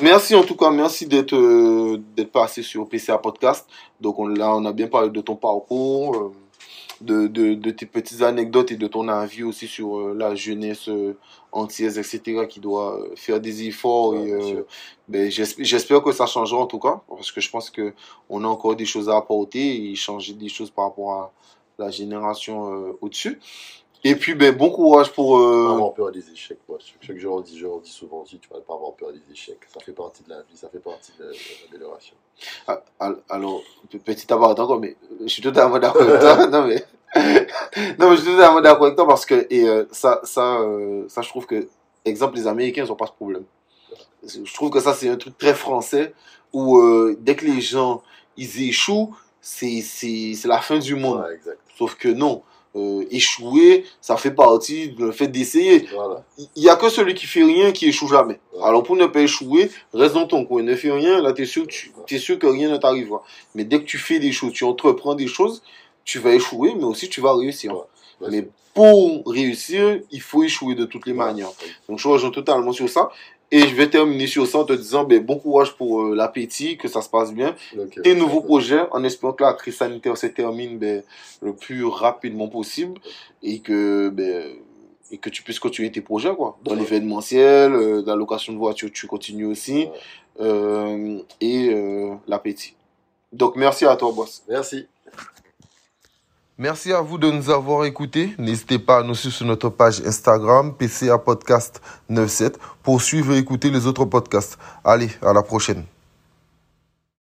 [0.00, 3.68] merci en tout cas, merci d'être euh, d'être passé sur PCA Podcast.
[4.00, 6.32] Donc on, là, on a bien parlé de ton parcours, euh,
[7.00, 10.88] de, de, de tes petites anecdotes et de ton avis aussi sur euh, la jeunesse
[10.88, 11.18] euh,
[11.52, 14.10] antillaise, etc., qui doit faire des efforts.
[14.14, 14.64] Ouais, et,
[15.08, 17.92] ben, j'esp- J'espère que ça changera en tout cas, parce que je pense que
[18.30, 21.32] on a encore des choses à apporter et changer des choses par rapport à
[21.78, 23.40] la génération au-dessus.
[24.06, 25.38] Et puis, ben, bon courage pour...
[25.38, 26.58] Pas euh, avoir peur des échecs.
[26.68, 28.92] Moi, ce que je leur dis, je leur dis souvent aussi, tu vas pas avoir
[28.92, 29.60] peur des échecs.
[29.72, 31.32] Ça fait partie de la vie, ça fait partie de,
[31.66, 32.14] l'amélioration.
[32.68, 36.46] Ah, al- Alors, pe- petit abord encore, mais je suis totalement d'accord avec toi.
[36.50, 36.84] Non, mais,
[37.98, 41.04] non, mais je suis totalement d'accord avec toi parce que et, euh, ça, ça, euh,
[41.08, 41.66] ça, je trouve que,
[42.04, 43.44] exemple, les Américains, ils n'ont pas ce problème.
[44.22, 46.12] Je trouve que ça, c'est un truc très français
[46.52, 48.02] où euh, dès que les gens,
[48.36, 49.82] ils échouent, c'est
[50.44, 51.20] la fin du monde.
[51.20, 51.58] Ouais, exact.
[51.78, 52.42] Sauf que non.
[52.76, 55.86] Euh, échouer, ça fait partie de le fait d'essayer.
[55.94, 56.24] Voilà.
[56.56, 58.40] Il y a que celui qui fait rien qui échoue jamais.
[58.52, 58.62] Ouais.
[58.64, 61.66] Alors pour ne pas échouer, reste dans ton coin, ne fais rien, là t'es sûr,
[61.66, 61.72] que
[62.06, 63.22] tu es sûr que rien ne t'arrivera.
[63.54, 65.62] Mais dès que tu fais des choses, tu entreprends des choses,
[66.04, 67.74] tu vas échouer, mais aussi tu vas réussir.
[68.20, 68.28] Ouais.
[68.30, 71.52] Mais pour réussir, il faut échouer de toutes les manières.
[71.88, 73.10] Donc je rejoins totalement sur ça.
[73.54, 76.76] Et je vais terminer sur ça en te disant ben, bon courage pour euh, l'appétit,
[76.76, 77.54] que ça se passe bien.
[78.02, 81.04] Tes nouveaux projets, en espérant que la crise sanitaire se termine ben,
[81.40, 82.98] le plus rapidement possible
[83.44, 84.56] et que, ben,
[85.12, 86.34] et que tu puisses continuer tes projets.
[86.34, 86.58] Quoi.
[86.64, 86.78] Dans Ouais.
[86.80, 89.86] l'événementiel, euh, dans la location de voiture, tu continues aussi.
[90.40, 91.70] Euh, et
[92.26, 92.74] l'appétit.
[93.32, 94.42] Donc merci à toi, boss.
[94.48, 94.88] Merci.
[96.56, 98.32] Merci à vous de nous avoir écoutés.
[98.38, 103.38] N'hésitez pas à nous suivre sur notre page Instagram, PCA Podcast 97, pour suivre et
[103.38, 104.56] écouter les autres podcasts.
[104.84, 105.84] Allez, à la prochaine.